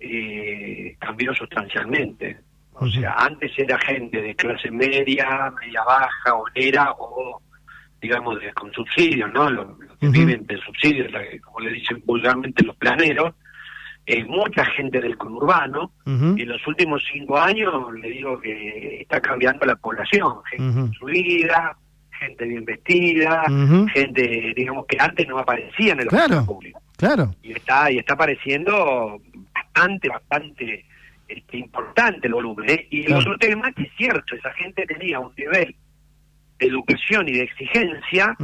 eh, 0.00 0.96
cambió 0.98 1.34
sustancialmente. 1.34 2.38
O 2.74 2.88
sea, 2.88 3.14
antes 3.18 3.52
era 3.56 3.78
gente 3.78 4.20
de 4.20 4.34
clase 4.34 4.70
media, 4.70 5.52
media 5.60 5.84
baja, 5.84 6.34
obrera 6.34 6.92
o 6.98 7.40
digamos, 8.02 8.40
de, 8.40 8.52
con 8.52 8.72
subsidios, 8.72 9.32
¿no? 9.32 9.48
Los, 9.48 9.66
que 10.00 10.08
viven 10.08 10.44
de 10.46 10.58
subsidios, 10.58 11.08
como 11.44 11.60
le 11.60 11.70
dicen 11.70 12.02
vulgarmente 12.04 12.64
los 12.64 12.74
planeros, 12.76 13.34
eh, 14.04 14.24
mucha 14.24 14.64
gente 14.64 15.00
del 15.00 15.16
conurbano. 15.16 15.92
Y 16.04 16.42
en 16.42 16.48
los 16.48 16.66
últimos 16.66 17.04
cinco 17.10 17.38
años, 17.38 17.72
le 17.94 18.10
digo 18.10 18.40
que 18.40 19.02
está 19.02 19.20
cambiando 19.20 19.64
la 19.64 19.76
población, 19.76 20.42
gente 20.50 20.80
construida, 20.80 21.76
gente 22.22 22.44
bien 22.44 22.64
vestida, 22.64 23.44
gente, 23.92 24.52
digamos, 24.56 24.86
que 24.86 24.96
antes 24.98 25.26
no 25.28 25.38
aparecía 25.38 25.92
en 25.92 26.00
el 26.00 26.06
claro, 26.06 26.44
público. 26.44 26.80
Claro. 26.96 27.34
Y 27.42 27.52
está, 27.52 27.90
y 27.90 27.98
está 27.98 28.14
apareciendo 28.14 29.20
bastante, 29.52 30.08
bastante 30.08 30.84
este, 31.28 31.56
importante 31.58 32.26
el 32.26 32.34
volumen. 32.34 32.70
¿eh? 32.70 32.86
Y 32.90 33.06
el 33.06 33.14
otro 33.14 33.36
tema 33.38 33.72
que 33.72 33.82
es 33.82 33.92
cierto, 33.96 34.34
esa 34.34 34.52
gente 34.52 34.86
tenía 34.86 35.18
un 35.18 35.32
nivel 35.36 35.74
de 36.58 36.66
educación 36.66 37.28
y 37.28 37.32
de 37.32 37.42
exigencia, 37.42 38.36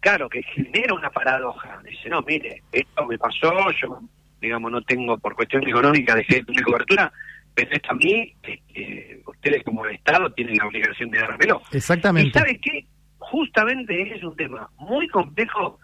claro, 0.00 0.28
que 0.28 0.42
genera 0.42 0.94
una 0.94 1.10
paradoja. 1.10 1.80
Dice, 1.84 2.08
no, 2.08 2.22
mire, 2.22 2.62
esto 2.70 3.06
me 3.06 3.18
pasó, 3.18 3.52
yo, 3.80 4.00
digamos, 4.40 4.70
no 4.70 4.82
tengo, 4.82 5.18
por 5.18 5.34
cuestión 5.34 5.66
económica, 5.66 6.14
dejé 6.14 6.44
de 6.46 6.62
cobertura, 6.62 7.12
pero 7.54 7.70
esto 7.72 7.90
a 7.90 7.94
mí, 7.94 8.34
este, 8.42 9.22
ustedes 9.26 9.64
como 9.64 9.86
Estado 9.86 10.30
tienen 10.32 10.58
la 10.58 10.66
obligación 10.66 11.10
de 11.10 11.18
dármelo. 11.18 11.62
Exactamente. 11.72 12.28
¿Y 12.28 12.32
sabe 12.32 12.60
qué? 12.60 12.86
Justamente 13.18 14.14
es 14.14 14.22
un 14.22 14.36
tema 14.36 14.68
muy 14.78 15.08
complejo, 15.08 15.78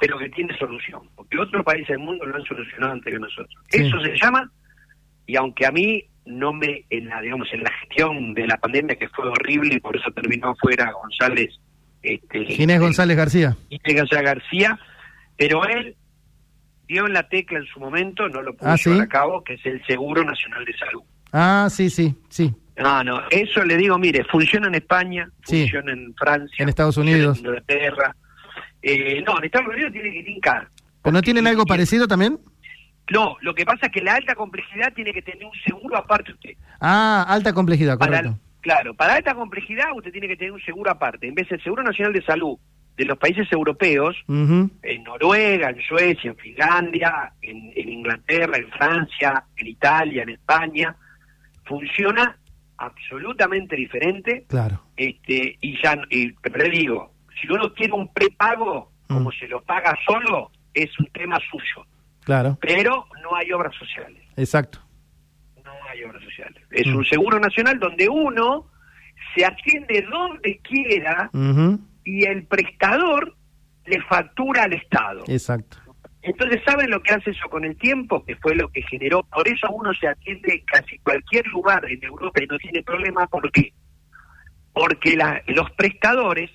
pero 0.00 0.18
que 0.18 0.28
tiene 0.30 0.56
solución, 0.58 1.02
porque 1.14 1.38
otros 1.38 1.64
países 1.64 1.88
del 1.88 1.98
mundo 1.98 2.24
lo 2.24 2.36
han 2.36 2.44
solucionado 2.44 2.92
antes 2.92 3.12
que 3.12 3.18
nosotros. 3.18 3.64
Eso 3.70 4.00
se 4.00 4.16
llama 4.16 4.50
y 5.28 5.36
aunque 5.36 5.66
a 5.66 5.70
mí 5.70 6.04
no 6.24 6.52
me, 6.52 6.84
en 6.90 7.06
la, 7.06 7.20
digamos, 7.20 7.48
en 7.52 7.62
la 7.62 7.70
gestión 7.70 8.34
de 8.34 8.46
la 8.46 8.56
pandemia, 8.56 8.96
que 8.96 9.08
fue 9.08 9.28
horrible 9.28 9.74
y 9.74 9.80
por 9.80 9.94
eso 9.94 10.10
terminó 10.10 10.54
fuera 10.56 10.90
González. 10.90 11.54
Este, 12.02 12.46
Ginés 12.46 12.80
González 12.80 13.16
García. 13.16 13.56
Ginés 13.68 14.00
González 14.00 14.24
García, 14.24 14.78
pero 15.36 15.64
él 15.66 15.94
dio 16.86 17.06
en 17.06 17.12
la 17.12 17.28
tecla 17.28 17.58
en 17.58 17.66
su 17.66 17.78
momento, 17.78 18.26
no 18.28 18.40
lo 18.40 18.56
pudo 18.56 18.70
ah, 18.70 18.76
llevar 18.76 19.02
a 19.02 19.06
cabo, 19.06 19.44
que 19.44 19.54
es 19.54 19.66
el 19.66 19.84
Seguro 19.86 20.24
Nacional 20.24 20.64
de 20.64 20.76
Salud. 20.78 21.02
Ah, 21.30 21.68
sí, 21.70 21.90
sí, 21.90 22.14
sí. 22.30 22.54
No, 22.78 23.02
no, 23.02 23.22
eso 23.30 23.64
le 23.64 23.76
digo, 23.76 23.98
mire, 23.98 24.24
funciona 24.24 24.68
en 24.68 24.76
España, 24.76 25.28
funciona 25.42 25.92
en 25.92 26.14
Francia, 26.14 26.62
en 26.62 26.68
Estados 26.68 26.96
Unidos, 26.96 27.38
en 27.38 27.46
Inglaterra. 27.46 28.14
Eh, 28.80 29.22
no, 29.26 29.38
en 29.38 29.44
Estados 29.44 29.68
Unidos 29.68 29.92
tiene 29.92 30.12
que 30.12 30.22
tincar. 30.22 30.68
¿Pero 31.02 31.12
no 31.12 31.22
tienen 31.22 31.46
algo 31.46 31.66
parecido 31.66 32.06
también? 32.06 32.38
No, 33.10 33.36
lo 33.40 33.54
que 33.54 33.64
pasa 33.64 33.86
es 33.86 33.92
que 33.92 34.02
la 34.02 34.14
alta 34.14 34.34
complejidad 34.34 34.92
tiene 34.92 35.12
que 35.12 35.22
tener 35.22 35.44
un 35.44 35.52
seguro 35.66 35.96
aparte 35.96 36.32
usted. 36.32 36.50
Ah, 36.80 37.24
alta 37.28 37.52
complejidad, 37.52 37.98
correcto. 37.98 38.38
claro, 38.60 38.94
para 38.94 39.14
alta 39.14 39.34
complejidad 39.34 39.86
usted 39.96 40.12
tiene 40.12 40.28
que 40.28 40.36
tener 40.36 40.52
un 40.52 40.60
seguro 40.60 40.90
aparte. 40.90 41.26
En 41.26 41.34
vez 41.34 41.48
del 41.48 41.62
Seguro 41.62 41.82
Nacional 41.82 42.12
de 42.12 42.22
Salud 42.22 42.58
de 42.96 43.04
los 43.04 43.16
países 43.16 43.50
europeos, 43.52 44.16
en 44.28 45.04
Noruega, 45.04 45.70
en 45.70 45.80
Suecia, 45.82 46.32
en 46.32 46.36
Finlandia, 46.36 47.32
en, 47.40 47.72
Inglaterra, 47.76 48.58
en 48.58 48.68
Francia, 48.70 49.44
en 49.56 49.66
Italia, 49.68 50.24
en 50.24 50.30
España, 50.30 50.96
funciona 51.64 52.36
absolutamente 52.78 53.76
diferente. 53.76 54.46
Claro. 54.48 54.82
Este, 54.96 55.58
y 55.60 55.82
ya, 55.82 55.96
y, 56.10 56.32
pero 56.32 56.58
le 56.58 56.70
digo, 56.70 57.12
si 57.40 57.48
uno 57.52 57.72
quiere 57.74 57.92
un 57.92 58.12
prepago, 58.12 58.92
como 59.08 59.30
mm. 59.30 59.32
se 59.38 59.48
lo 59.48 59.62
paga 59.62 59.96
solo, 60.06 60.50
es 60.72 60.90
un 60.98 61.06
tema 61.06 61.38
suyo. 61.50 61.86
Claro. 62.24 62.58
Pero 62.60 63.06
no 63.22 63.36
hay 63.36 63.52
obras 63.52 63.74
sociales. 63.76 64.22
Exacto. 64.36 64.80
No 65.64 65.72
hay 65.90 66.02
obras 66.04 66.22
sociales. 66.22 66.62
Es 66.70 66.86
un 66.86 67.04
seguro 67.04 67.38
nacional 67.40 67.78
donde 67.78 68.08
uno 68.08 68.66
se 69.34 69.44
atiende 69.44 70.06
donde 70.10 70.58
quiera 70.58 71.30
y 72.04 72.24
el 72.24 72.44
prestador 72.44 73.34
le 73.86 74.00
factura 74.02 74.64
al 74.64 74.74
Estado. 74.74 75.24
Exacto. 75.26 75.78
Entonces, 76.22 76.60
¿saben 76.64 76.90
lo 76.90 77.00
que 77.02 77.14
hace 77.14 77.30
eso 77.30 77.48
con 77.48 77.64
el 77.64 77.76
tiempo? 77.76 78.24
Que 78.24 78.36
fue 78.36 78.54
lo 78.54 78.68
que 78.70 78.82
generó. 78.82 79.22
Por 79.22 79.46
eso 79.48 79.68
uno 79.70 79.92
se 79.94 80.08
atiende 80.08 80.54
en 80.54 80.64
casi 80.64 80.98
cualquier 80.98 81.46
lugar 81.48 81.84
en 81.90 82.02
Europa 82.02 82.42
y 82.42 82.46
no 82.46 82.58
tiene 82.58 82.82
problema. 82.82 83.26
¿Por 83.26 83.50
qué? 83.52 83.72
Porque 84.72 85.16
la, 85.16 85.42
los 85.46 85.70
prestadores 85.72 86.50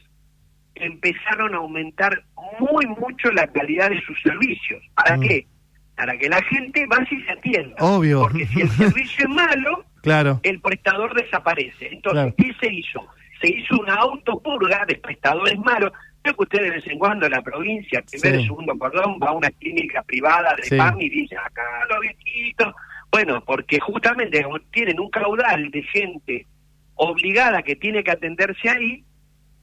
empezaron 0.75 1.53
a 1.53 1.57
aumentar 1.57 2.23
muy 2.59 2.85
mucho 2.87 3.31
la 3.31 3.47
calidad 3.47 3.89
de 3.89 4.01
sus 4.01 4.21
servicios. 4.21 4.83
¿Para 4.95 5.17
mm. 5.17 5.21
qué? 5.21 5.47
para 5.95 6.17
que 6.17 6.29
la 6.29 6.41
gente 6.43 6.85
vaya 6.87 7.07
y 7.11 7.21
se 7.23 7.31
atienda. 7.31 7.75
Obvio. 7.79 8.21
Porque 8.21 8.45
si 8.47 8.61
el 8.61 8.69
servicio 8.71 9.25
es 9.27 9.29
malo, 9.29 9.85
claro. 10.01 10.39
el 10.43 10.59
prestador 10.59 11.13
desaparece. 11.13 11.89
Entonces, 11.91 12.33
¿qué 12.37 12.53
se 12.59 12.73
hizo? 12.73 13.07
Se 13.41 13.49
hizo 13.49 13.75
una 13.79 13.95
autopurga 13.95 14.85
de 14.87 14.95
prestadores 14.95 15.57
malos. 15.59 15.91
Creo 16.23 16.35
que 16.35 16.43
ustedes 16.43 16.63
de 16.63 16.71
vez 16.71 16.87
en 16.87 16.97
cuando 16.97 17.25
en 17.25 17.33
la 17.33 17.41
provincia, 17.41 18.01
primer 18.09 18.39
y 18.39 18.45
segundo 18.45 18.77
cordón, 18.77 19.19
va 19.21 19.27
a 19.27 19.33
una 19.33 19.51
clínica 19.51 20.01
privada 20.03 20.55
de 20.55 20.77
PAM 20.77 20.99
y 21.01 21.09
dice, 21.09 21.35
acá 21.35 21.61
los 21.89 21.99
viejitos. 21.99 22.73
Bueno, 23.11 23.43
porque 23.45 23.79
justamente 23.79 24.43
tienen 24.71 24.99
un 24.99 25.09
caudal 25.09 25.69
de 25.69 25.83
gente 25.83 26.47
obligada 26.95 27.61
que 27.61 27.75
tiene 27.75 28.03
que 28.03 28.11
atenderse 28.11 28.69
ahí, 28.69 29.03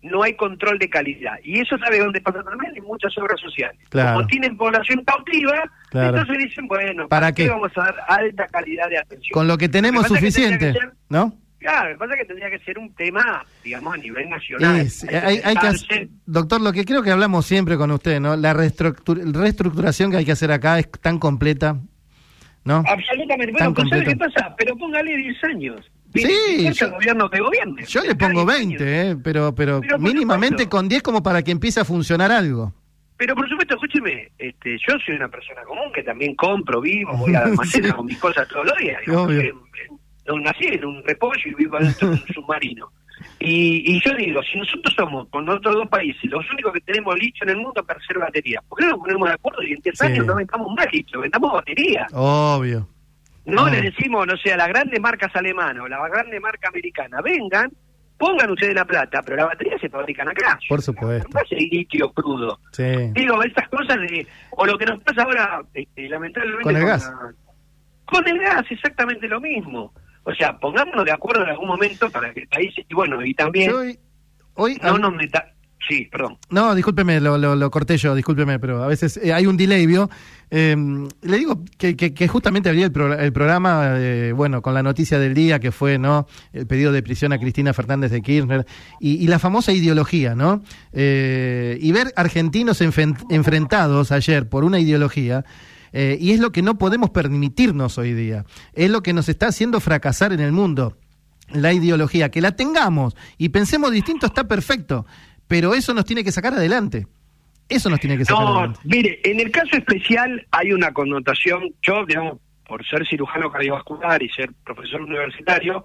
no 0.03 0.23
hay 0.23 0.35
control 0.35 0.79
de 0.79 0.89
calidad. 0.89 1.39
Y 1.43 1.61
eso 1.61 1.79
sabe 1.79 1.99
dónde 1.99 2.21
pasa 2.21 2.43
también 2.43 2.77
en 2.77 2.85
muchas 2.85 3.17
obras 3.19 3.41
sociales. 3.41 3.81
Como 3.91 4.27
tienen 4.27 4.57
población 4.57 5.03
cautiva, 5.05 5.65
entonces 5.93 6.39
dicen, 6.39 6.69
bueno, 6.69 7.09
¿para, 7.09 7.33
qué? 7.33 7.49
vamos 7.49 7.73
a 7.77 7.85
dar 7.85 7.97
alta 8.09 8.47
calidad 8.49 8.89
de 8.89 8.99
atención? 8.99 9.33
Con 9.33 9.49
lo 9.49 9.59
que 9.59 9.69
tenemos 9.69 10.07
suficiente, 10.07 10.75
¿no? 11.09 11.33
Claro, 11.61 11.91
me 11.91 11.97
pasa 11.97 12.17
que 12.17 12.25
tendría 12.25 12.51
que 12.51 12.59
ser 12.61 12.79
un 12.79 12.93
tema, 12.95 13.45
digamos, 13.63 13.95
a 13.95 13.97
nivel 13.99 14.29
nacional. 14.29 14.87
hay, 15.23 15.55
que 15.89 16.09
doctor, 16.27 16.61
lo 16.61 16.73
que 16.73 16.85
creo 16.85 17.03
que 17.03 17.11
hablamos 17.11 17.47
siempre 17.47 17.77
con 17.77 17.91
usted, 17.91 18.19
¿no? 18.19 18.35
La 18.37 18.53
reestructuración 18.53 20.11
que 20.11 20.17
hay 20.17 20.25
que 20.25 20.33
hacer 20.33 20.51
acá 20.51 20.79
es 20.79 20.91
tan 20.91 21.19
completa, 21.19 21.77
¿no? 22.65 22.83
Absolutamente. 22.87 23.53
Bueno, 23.53 23.75
pues 23.75 23.89
¿sabe 23.91 24.05
qué 24.05 24.17
pasa? 24.17 24.55
Pero 24.57 24.77
póngale 24.77 25.17
10 25.17 25.45
años 25.45 25.91
sí, 26.15 26.71
yo, 26.73 26.91
gobierno 26.91 27.31
que 27.31 27.41
gobierne. 27.41 27.85
Yo 27.87 28.03
le 28.03 28.15
pongo 28.15 28.45
20, 28.45 29.11
eh, 29.11 29.17
pero, 29.23 29.55
pero, 29.55 29.81
mínimamente 29.99 30.69
con 30.69 30.89
10 30.89 31.03
como 31.03 31.23
para 31.23 31.43
que 31.43 31.51
empiece 31.51 31.81
a 31.81 31.85
funcionar 31.85 32.33
algo. 32.33 32.73
Pero 33.17 33.35
por 33.35 33.49
supuesto, 33.49 33.75
escúcheme, 33.75 34.31
este, 34.39 34.79
yo 34.79 34.97
soy 35.05 35.17
una 35.17 35.29
persona 35.29 35.63
común 35.65 35.93
que 35.95 36.03
también 36.03 36.35
compro, 36.35 36.81
vivo, 36.81 37.15
voy 37.19 37.35
a 37.35 37.41
almacenar 37.45 37.95
con 37.95 38.07
mis 38.07 38.19
cosas 38.19 38.49
todos 38.49 38.67
los 38.67 38.77
días. 38.79 38.99
Yo 40.31 40.39
nací 40.39 40.67
en 40.67 40.85
un 40.85 41.03
repollo 41.05 41.43
y 41.45 41.55
vivo 41.55 41.79
dentro 41.79 42.09
de 42.09 42.15
un 42.15 42.27
submarino. 42.35 42.91
Y, 43.39 43.97
y 43.97 44.01
yo 44.01 44.15
digo, 44.15 44.41
si 44.43 44.59
nosotros 44.59 44.95
somos 44.97 45.29
con 45.29 45.49
otros 45.49 45.75
dos 45.75 45.89
países 45.89 46.25
los 46.31 46.49
únicos 46.51 46.73
que 46.73 46.81
tenemos 46.81 47.19
licho 47.19 47.45
en 47.45 47.51
el 47.51 47.57
mundo 47.59 47.85
para 47.85 47.99
hacer 47.99 48.19
baterías, 48.19 48.63
¿por 48.65 48.79
qué 48.79 48.87
no 48.87 48.93
nos 48.93 49.01
ponemos 49.01 49.29
de 49.29 49.35
acuerdo 49.35 49.63
y 49.63 49.73
en 49.73 49.81
10 49.81 50.03
años 50.03 50.27
no 50.27 50.37
vendamos 50.37 50.75
más 50.75 50.87
licho, 50.93 51.21
vendamos 51.21 51.53
baterías? 51.53 52.11
Obvio. 52.15 52.89
No 53.45 53.69
le 53.69 53.83
decimos, 53.83 54.27
no 54.27 54.37
sé, 54.37 54.53
a 54.53 54.57
las 54.57 54.69
grandes 54.69 55.01
marcas 55.01 55.35
alemanas 55.35 55.83
o 55.83 55.89
la 55.89 56.07
grande 56.09 56.39
marca 56.39 56.69
americana, 56.69 57.21
vengan, 57.21 57.71
pongan 58.17 58.51
ustedes 58.51 58.75
la 58.75 58.85
plata, 58.85 59.23
pero 59.23 59.37
la 59.37 59.47
batería 59.47 59.79
se 59.79 59.89
fabrican 59.89 60.29
acá. 60.29 60.59
Por 60.69 60.83
supuesto. 60.83 61.29
No 61.33 61.41
es 61.41 61.51
litio 61.51 62.13
crudo. 62.13 62.61
Sí. 62.73 63.11
Digo, 63.13 63.43
estas 63.43 63.69
cosas 63.69 63.97
de, 64.01 64.27
o 64.51 64.67
lo 64.67 64.79
que 64.79 64.87
nos 64.87 65.03
pasa 65.03 65.23
ahora, 65.23 65.63
este, 65.75 66.09
lamentablemente... 66.09 66.63
Con 66.65 66.77
el 66.77 66.85
gas. 66.85 67.13
con 68.05 68.29
el 68.29 68.39
gas, 68.39 68.65
exactamente 68.71 69.27
lo 69.27 69.41
mismo. 69.41 69.93
O 70.25 70.35
sea, 70.35 70.59
pongámonos 70.59 71.05
de 71.05 71.13
acuerdo 71.13 71.43
en 71.43 71.51
algún 71.51 71.69
momento 71.69 72.11
para 72.11 72.33
que 72.33 72.41
el 72.41 72.49
país, 72.49 72.75
y 72.77 72.95
bueno, 72.95 73.25
y 73.25 73.35
también... 73.35 73.73
Hoy, 73.73 73.99
hoy 74.55 74.79
no 74.83 74.99
nos 74.99 75.15
meta, 75.15 75.55
Sí, 75.89 76.09
perdón. 76.11 76.37
No, 76.51 76.75
discúlpeme, 76.75 77.21
lo, 77.21 77.39
lo, 77.39 77.71
corté 77.71 77.97
yo, 77.97 78.15
discúlpeme, 78.15 78.59
pero 78.59 78.83
a 78.83 78.87
veces 78.87 79.17
eh, 79.17 79.33
hay 79.33 79.47
un 79.47 79.57
delay, 79.57 79.87
¿vio? 79.87 80.11
Em, 80.51 81.09
le 81.23 81.39
digo 81.39 81.65
que, 81.79 81.97
que, 81.97 82.29
justamente 82.29 82.69
abrí 82.69 82.83
el, 82.83 82.93
el 83.19 83.33
programa, 83.33 83.95
eh, 83.97 84.33
bueno, 84.33 84.63
con 84.63 84.75
la 84.75 84.83
noticia 84.83 85.19
del 85.19 85.33
día 85.33 85.59
que 85.59 85.73
fue, 85.73 85.99
¿no? 85.99 86.27
El 86.53 86.67
pedido 86.67 86.93
de 86.93 87.03
prisión 87.03 87.33
a 87.33 87.39
Cristina 87.39 87.73
Fernández 87.73 88.11
de 88.11 88.21
Kirchner 88.21 88.67
y, 89.01 89.27
la 89.27 89.39
famosa 89.39 89.73
ideología, 89.73 90.35
¿no? 90.35 90.63
Eh, 90.93 91.79
y 91.81 91.93
ver 91.93 92.13
argentinos 92.15 92.81
enfrentados 92.81 94.13
ayer 94.13 94.49
por 94.49 94.65
una 94.65 94.81
ideología. 94.81 95.45
Y 95.93 96.33
es 96.33 96.41
lo 96.41 96.53
que 96.53 96.63
no 96.63 96.79
podemos 96.79 97.11
permitirnos 97.11 97.99
hoy 97.99 98.13
día. 98.13 98.45
Es 98.75 98.91
lo 98.91 99.03
que 99.03 99.13
nos 99.13 99.29
está 99.29 99.49
haciendo 99.49 99.81
fracasar 99.81 100.33
en 100.33 100.41
el 100.41 100.53
mundo 100.53 100.97
la 101.53 101.73
ideología, 101.73 102.31
que 102.31 102.41
la 102.41 102.53
tengamos 102.53 103.17
y 103.39 103.49
pensemos 103.49 103.91
distinto 103.91 104.27
está 104.27 104.47
perfecto, 104.47 105.07
pero 105.49 105.75
eso 105.75 105.95
nos 105.95 106.05
tiene 106.05 106.25
que 106.25 106.33
sacar 106.33 106.55
adelante. 106.55 107.07
Eso 107.69 107.89
nos 107.89 108.01
tiene 108.01 108.19
que 108.19 108.25
sacar 108.25 108.43
no, 108.43 108.75
Mire, 108.85 109.21
en 109.25 109.39
el 109.39 109.51
caso 109.53 109.77
especial 109.77 110.45
hay 110.51 110.73
una 110.73 110.93
connotación, 110.93 111.73
yo, 111.83 112.05
digamos, 112.05 112.39
por 112.67 112.85
ser 112.87 113.07
cirujano 113.07 113.51
cardiovascular 113.51 114.23
y 114.23 114.29
ser 114.29 114.51
profesor 114.65 115.03
universitario, 115.03 115.85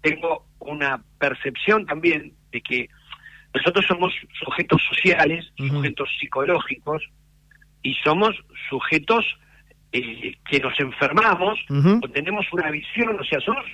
tengo 0.00 0.46
una 0.58 1.02
percepción 1.18 1.86
también 1.86 2.34
de 2.50 2.60
que 2.60 2.88
nosotros 3.54 3.84
somos 3.86 4.12
sujetos 4.44 4.82
sociales, 4.88 5.52
sujetos 5.56 6.08
psicológicos, 6.20 7.02
y 7.82 7.94
somos 8.04 8.36
sujetos 8.68 9.24
eh, 9.92 10.36
que 10.48 10.60
nos 10.60 10.78
enfermamos 10.78 11.58
o 11.68 12.08
tenemos 12.08 12.46
una 12.52 12.70
visión, 12.70 13.18
o 13.18 13.24
sea, 13.24 13.40
somos, 13.40 13.64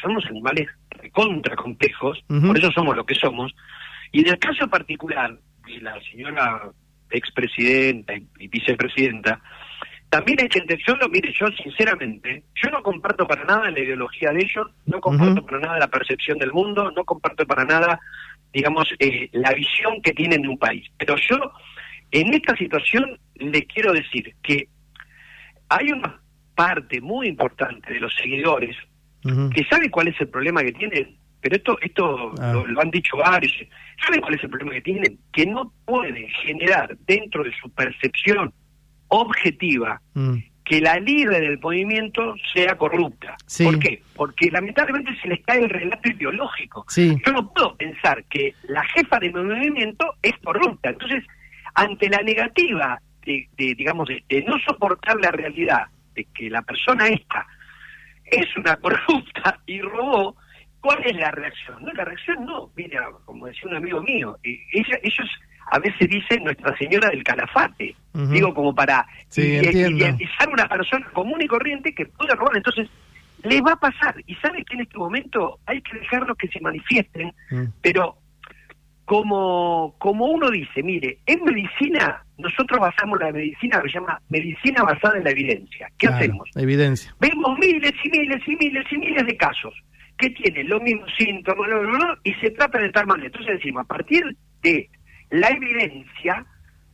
somos 0.00 0.24
animales 0.26 0.68
contra 1.12 1.56
complejos, 1.56 2.22
por 2.26 2.58
eso 2.58 2.70
somos 2.72 2.94
lo 2.94 3.06
que 3.06 3.14
somos, 3.14 3.54
y 4.12 4.20
en 4.20 4.28
el 4.28 4.38
caso 4.38 4.68
particular 4.68 5.34
y 5.66 5.80
la 5.80 5.98
señora 6.02 6.70
expresidenta 7.10 8.14
y, 8.14 8.48
vicepresidenta, 8.48 9.40
también 10.10 10.42
hay 10.42 10.48
que 10.48 10.58
entenderlo, 10.58 11.08
mire, 11.08 11.32
yo 11.32 11.46
sinceramente, 11.62 12.42
yo 12.62 12.70
no 12.70 12.82
comparto 12.82 13.26
para 13.26 13.44
nada 13.44 13.70
la 13.70 13.80
ideología 13.80 14.30
de 14.30 14.42
ellos, 14.42 14.66
no 14.84 15.00
comparto 15.00 15.42
para 15.46 15.58
nada 15.58 15.78
la 15.78 15.88
percepción 15.88 16.36
del 16.36 16.52
mundo, 16.52 16.92
no 16.94 17.02
comparto 17.04 17.46
para 17.46 17.64
nada, 17.64 17.98
digamos, 18.52 18.88
eh, 18.98 19.30
la 19.32 19.52
visión 19.54 20.02
que 20.02 20.12
tienen 20.12 20.42
de 20.42 20.48
un 20.48 20.58
país. 20.58 20.86
Pero 20.98 21.16
yo, 21.16 21.38
en 22.12 22.32
esta 22.34 22.54
situación, 22.56 23.18
le 23.36 23.64
quiero 23.66 23.92
decir 23.92 24.34
que 24.42 24.68
hay 25.68 25.90
una 25.92 26.20
parte 26.54 27.00
muy 27.00 27.28
importante 27.28 27.92
de 27.94 28.00
los 28.00 28.14
seguidores 28.14 28.76
que 29.54 29.64
sabe 29.70 29.88
cuál 29.90 30.08
es 30.08 30.20
el 30.20 30.28
problema 30.28 30.62
que 30.62 30.72
tienen, 30.72 31.16
pero 31.40 31.56
esto 31.56 31.78
esto 31.80 32.32
Ah. 32.40 32.52
lo, 32.52 32.66
lo 32.66 32.80
han 32.80 32.90
dicho 32.90 33.16
varios, 33.16 33.52
¿saben 34.04 34.20
cuál 34.20 34.34
es 34.34 34.42
el 34.44 34.50
problema 34.50 34.72
que 34.72 34.82
tienen? 34.82 35.18
Que 35.32 35.46
no 35.46 35.72
pueden 35.86 36.28
generar 36.44 36.96
dentro 37.06 37.42
de 37.44 37.52
su 37.60 37.70
percepción 37.70 38.52
objetiva 39.08 40.00
Mm. 40.14 40.36
que 40.64 40.80
la 40.80 40.98
líder 41.00 41.40
del 41.42 41.58
movimiento 41.58 42.34
sea 42.54 42.76
corrupta. 42.76 43.36
Sí. 43.46 43.64
¿Por 43.64 43.78
qué? 43.80 44.02
Porque 44.14 44.50
lamentablemente 44.50 45.10
se 45.20 45.28
les 45.28 45.40
cae 45.44 45.58
el 45.64 45.68
relato 45.70 46.08
ideológico. 46.08 46.84
Sí. 46.88 47.16
Yo 47.26 47.32
no 47.32 47.52
puedo 47.52 47.76
pensar 47.76 48.24
que 48.30 48.54
la 48.68 48.82
jefa 48.84 49.18
de 49.18 49.32
mi 49.32 49.42
movimiento 49.42 50.14
es 50.22 50.32
corrupta. 50.44 50.90
Entonces, 50.90 51.24
ante 51.74 52.08
la 52.08 52.18
negativa 52.22 53.00
de, 53.24 53.48
de, 53.56 53.74
digamos, 53.74 54.08
de, 54.08 54.22
de 54.28 54.42
no 54.42 54.58
soportar 54.66 55.16
la 55.20 55.30
realidad 55.30 55.86
de 56.14 56.24
que 56.34 56.50
la 56.50 56.62
persona 56.62 57.06
esta 57.08 57.46
es 58.24 58.46
una 58.56 58.76
corrupta 58.80 59.58
y 59.66 59.80
robó, 59.80 60.36
¿cuál 60.80 60.98
es 61.04 61.16
la 61.16 61.30
reacción? 61.30 61.82
No, 61.84 61.92
la 61.92 62.04
reacción 62.04 62.44
no, 62.44 62.70
mira, 62.76 63.06
como 63.24 63.46
decía 63.46 63.62
un 63.70 63.76
amigo 63.76 64.02
mío, 64.02 64.36
eh, 64.42 64.58
ella, 64.72 64.98
ellos 65.02 65.28
a 65.70 65.78
veces 65.78 66.08
dicen 66.08 66.44
Nuestra 66.44 66.76
Señora 66.76 67.08
del 67.08 67.22
Calafate, 67.22 67.94
digo 68.12 68.52
como 68.52 68.74
para 68.74 69.06
Sí, 69.28 69.42
idealizar 69.42 70.48
una 70.52 70.68
persona 70.68 71.06
común 71.12 71.40
y 71.40 71.46
corriente 71.46 71.94
que 71.94 72.04
puede 72.06 72.34
robar. 72.34 72.56
Entonces, 72.56 72.88
le 73.44 73.60
va 73.62 73.72
a 73.72 73.76
pasar. 73.80 74.14
Y 74.26 74.34
sabe 74.34 74.64
que 74.64 74.74
en 74.74 74.82
este 74.82 74.98
momento 74.98 75.58
hay 75.64 75.80
que 75.80 75.98
dejarlos 75.98 76.36
que 76.36 76.48
se 76.48 76.60
manifiesten, 76.60 77.32
Mm. 77.50 77.64
pero 77.80 78.16
como, 79.04 79.94
como 79.98 80.26
uno 80.26 80.50
dice, 80.50 80.82
mire, 80.82 81.18
en 81.26 81.42
medicina, 81.44 82.24
nosotros 82.38 82.80
basamos 82.80 83.18
la 83.20 83.32
medicina 83.32 83.80
que 83.82 83.88
se 83.88 83.98
llama 83.98 84.20
medicina 84.28 84.84
basada 84.84 85.18
en 85.18 85.24
la 85.24 85.30
evidencia. 85.30 85.88
¿Qué 85.98 86.06
Claro, 86.06 86.16
hacemos? 86.16 86.50
Evidencia. 86.54 87.14
Vemos 87.20 87.58
miles 87.58 87.92
y 88.04 88.10
miles 88.10 88.42
y 88.46 88.56
miles 88.56 88.84
y 88.90 88.98
miles 88.98 89.26
de 89.26 89.36
casos 89.36 89.74
que 90.18 90.30
tienen 90.30 90.68
los 90.68 90.80
mismos 90.82 91.10
síntomas 91.18 91.66
bla, 91.66 91.78
bla, 91.78 91.98
bla, 91.98 92.18
y 92.22 92.32
se 92.34 92.50
trata 92.50 92.78
de 92.78 92.90
tal 92.90 93.06
manera. 93.06 93.26
Entonces 93.26 93.56
decimos, 93.56 93.84
a 93.84 93.88
partir 93.88 94.36
de 94.62 94.88
la 95.30 95.48
evidencia, 95.48 96.46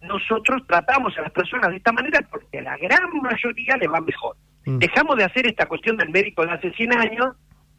nosotros 0.03 0.63
tratamos 0.67 1.17
a 1.19 1.23
las 1.23 1.33
personas 1.33 1.71
de 1.71 1.77
esta 1.77 1.93
manera 1.93 2.21
porque 2.31 2.59
a 2.59 2.63
la 2.63 2.77
gran 2.79 3.11
mayoría 3.23 3.77
les 3.77 3.91
va 3.91 4.01
mejor. 4.01 4.37
Mm. 4.65 4.79
Dejamos 4.79 5.17
de 5.17 5.25
hacer 5.25 5.47
esta 5.47 5.67
cuestión 5.67 5.97
del 5.97 6.11
médico 6.11 6.45
de 6.47 6.53
hace 6.53 6.73
100 6.73 6.93
años, 6.99 7.37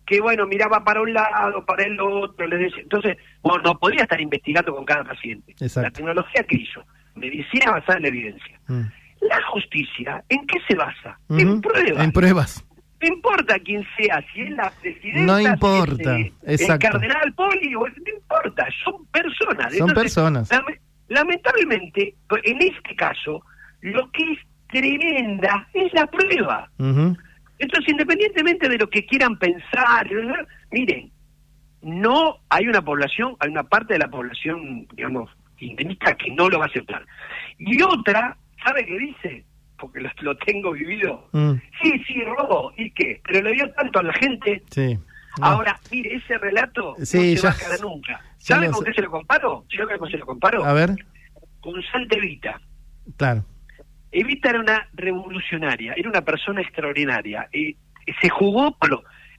que 0.09 0.19
bueno, 0.19 0.47
miraba 0.47 0.83
para 0.83 1.01
un 1.01 1.13
lado, 1.13 1.63
para 1.65 1.83
el 1.83 1.99
otro, 2.01 2.47
les 2.47 2.59
decía, 2.59 2.81
entonces, 2.81 3.15
bueno, 3.43 3.61
no 3.63 3.77
podría 3.77 4.01
estar 4.01 4.19
investigando 4.19 4.75
con 4.75 4.83
cada 4.83 5.03
paciente. 5.03 5.51
Exacto. 5.51 5.81
La 5.81 5.91
tecnología 5.91 6.43
que 6.43 6.55
hizo, 6.57 6.83
medicina 7.13 7.71
basada 7.71 7.97
en 7.97 8.01
la 8.01 8.07
evidencia. 8.07 8.59
Mm. 8.67 8.81
La 9.21 9.39
justicia, 9.51 10.23
¿en 10.29 10.47
qué 10.47 10.57
se 10.67 10.75
basa? 10.75 11.19
En 11.29 11.61
pruebas. 11.61 12.03
En 12.03 12.11
pruebas. 12.11 12.65
No 13.01 13.07
importa 13.07 13.59
quién 13.59 13.85
sea, 13.97 14.21
si 14.33 14.41
es 14.41 14.49
la 14.51 14.71
presidenta, 14.81 15.21
No 15.31 15.37
si 15.37 15.45
es, 15.45 15.51
importa, 15.53 16.17
eh, 16.19 16.33
exacto. 16.47 16.87
el 16.87 16.91
cardenal 16.93 17.33
Poli, 17.33 17.69
no 17.71 17.85
importa, 18.15 18.67
son 18.83 19.05
personas. 19.07 19.73
Son 19.77 19.93
personas. 19.93 20.49
lame- 20.51 20.79
lamentablemente, 21.07 22.15
en 22.43 22.61
este 22.61 22.95
caso, 22.95 23.41
lo 23.81 24.09
que 24.11 24.23
es 24.33 24.39
tremenda 24.69 25.67
es 25.73 25.93
la 25.93 26.07
prueba. 26.07 26.69
Entonces, 27.59 27.89
independientemente 27.91 28.67
de 28.69 28.77
lo 28.77 28.89
que 28.89 29.05
quieran 29.05 29.37
pensar, 29.37 30.09
miren, 30.71 31.11
no 31.81 32.39
hay 32.49 32.67
una 32.67 32.81
población, 32.81 33.35
hay 33.39 33.49
una 33.51 33.63
parte 33.63 33.93
de 33.93 33.99
la 33.99 34.07
población, 34.09 34.87
digamos, 34.93 35.29
kirchnerista 35.57 36.15
que 36.15 36.31
no 36.31 36.49
lo 36.49 36.57
va 36.59 36.65
a 36.65 36.67
aceptar. 36.67 37.05
Y 37.57 37.81
otra, 37.81 38.37
¿sabe 38.63 38.85
qué 38.85 38.97
dice? 38.97 39.45
Porque 39.77 39.99
lo, 40.01 40.09
lo 40.21 40.37
tengo 40.37 40.71
vivido. 40.71 41.27
Mm. 41.33 41.53
Sí, 41.81 42.03
sí, 42.07 42.21
robo. 42.23 42.73
¿Y 42.77 42.91
qué? 42.91 43.21
Pero 43.25 43.41
le 43.43 43.53
dio 43.53 43.69
tanto 43.73 43.99
a 43.99 44.03
la 44.03 44.13
gente. 44.13 44.63
Sí. 44.71 44.97
No. 45.39 45.45
Ahora, 45.45 45.79
mire, 45.91 46.15
ese 46.15 46.37
relato 46.37 46.95
Sí, 47.03 47.17
no 47.17 47.23
se 47.23 47.35
ya- 47.35 47.43
va 47.43 47.49
a 47.49 47.57
acabar 47.57 47.81
nunca. 47.81 48.21
¿Sabe 48.39 48.71
con 48.71 48.79
sé. 48.79 48.85
qué 48.85 48.93
se 48.95 49.01
lo 49.03 49.11
comparo? 49.11 49.65
¿Sabe 49.75 49.97
con 49.97 50.07
qué 50.07 50.11
se 50.13 50.17
lo 50.19 50.25
comparo? 50.25 50.65
A 50.65 50.73
ver, 50.73 50.95
Con 51.61 51.81
Santa 51.83 52.17
Evita. 52.17 52.59
claro. 53.17 53.43
Evita 54.11 54.49
era 54.49 54.59
una 54.59 54.87
revolucionaria, 54.93 55.93
era 55.95 56.09
una 56.09 56.21
persona 56.21 56.61
extraordinaria. 56.61 57.47
Y, 57.53 57.69
y 57.69 58.13
se 58.21 58.29
jugó. 58.29 58.75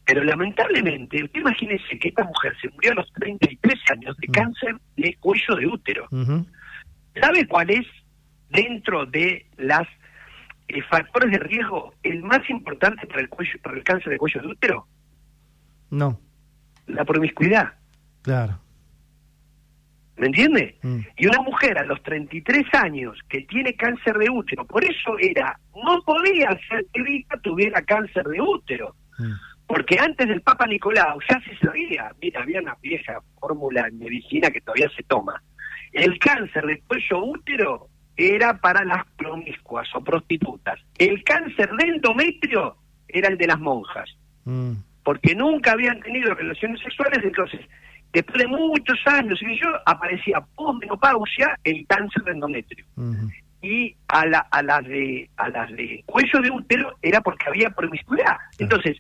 Pero 0.07 0.25
lamentablemente, 0.25 1.23
usted 1.23 1.41
imagínese 1.41 1.99
que 1.99 2.09
esta 2.09 2.25
mujer 2.25 2.57
se 2.61 2.69
murió 2.71 2.93
a 2.93 2.95
los 2.97 3.13
33 3.13 3.75
años 3.93 4.17
de 4.17 4.29
Mm. 4.29 4.33
cáncer 4.33 4.77
de 4.97 5.17
cuello 5.21 5.55
de 5.57 5.67
útero. 5.67 6.09
¿Sabe 7.21 7.47
cuál 7.47 7.71
es, 7.71 7.87
dentro 8.49 9.07
de 9.07 9.47
las 9.57 9.87
eh, 10.69 10.83
factores 10.89 11.31
de 11.33 11.39
riesgo, 11.39 11.95
el 12.03 12.23
más 12.23 12.49
importante 12.49 13.07
para 13.07 13.21
el, 13.21 13.29
cuello, 13.29 13.53
para 13.63 13.77
el 13.77 13.85
cáncer 13.85 14.11
de 14.13 14.19
cuello 14.19 14.41
de 14.41 14.49
útero? 14.49 14.87
No, 15.91 16.21
La 16.87 17.05
promiscuidad. 17.05 17.75
claro. 18.23 18.59
¿Me 20.21 20.27
entiende? 20.27 20.77
Mm. 20.83 20.99
Y 21.17 21.27
una 21.27 21.41
mujer 21.41 21.79
a 21.79 21.85
los 21.85 22.03
33 22.03 22.63
años 22.75 23.19
que 23.29 23.41
tiene 23.43 23.75
cáncer 23.75 24.19
de 24.19 24.29
útero, 24.29 24.67
por 24.67 24.85
eso 24.85 25.17
era, 25.19 25.59
no 25.75 26.03
podía 26.03 26.51
ser 26.69 26.85
que 26.93 27.01
Evita 27.01 27.39
tuviera 27.41 27.81
cáncer 27.83 28.25
de 28.27 28.39
útero. 28.41 28.95
Mm. 29.19 29.33
Porque 29.67 29.99
antes 29.99 30.29
del 30.29 30.43
Papa 30.43 30.67
Nicolau 30.67 31.19
ya 31.29 31.41
se 31.41 31.57
sabía, 31.57 32.13
mira, 32.21 32.43
había 32.43 32.61
una 32.61 32.77
vieja 32.83 33.21
fórmula 33.41 33.87
en 33.89 33.99
medicina 33.99 34.51
que 34.51 34.61
todavía 34.61 34.91
se 34.95 35.03
toma. 35.05 35.43
El 35.93 36.19
cáncer 36.19 36.67
de 36.67 36.81
cuello 36.83 37.25
útero 37.25 37.89
era 38.15 38.59
para 38.61 38.85
las 38.85 39.07
promiscuas 39.17 39.89
o 39.95 40.05
prostitutas. 40.05 40.79
El 40.99 41.25
cáncer 41.25 41.71
de 41.79 41.85
endometrio 41.85 42.77
era 43.09 43.29
el 43.29 43.39
de 43.39 43.47
las 43.47 43.59
monjas, 43.59 44.11
Mm. 44.45 44.73
porque 45.03 45.35
nunca 45.35 45.73
habían 45.73 45.99
tenido 46.01 46.35
relaciones 46.35 46.81
sexuales, 46.83 47.21
entonces, 47.25 47.61
después 48.13 48.39
de 48.39 48.49
muchos 48.49 48.99
años, 49.07 49.41
y 49.43 49.59
yo, 49.59 49.69
aparecía 49.87 50.41
posmenopausia 50.55 51.59
el 51.65 51.87
cáncer 51.87 52.23
de 52.25 52.33
endometrio. 52.33 52.85
Y 53.63 53.95
a, 54.09 54.27
la, 54.27 54.39
a 54.51 54.63
las 54.63 54.85
de 54.85 55.29
a 55.37 55.49
las 55.51 55.71
de 55.73 56.03
cuello 56.07 56.41
de 56.41 56.51
útero 56.51 56.97
era 57.03 57.21
porque 57.21 57.47
había 57.49 57.71
promiscuidad. 57.71 58.37
Entonces, 58.59 58.97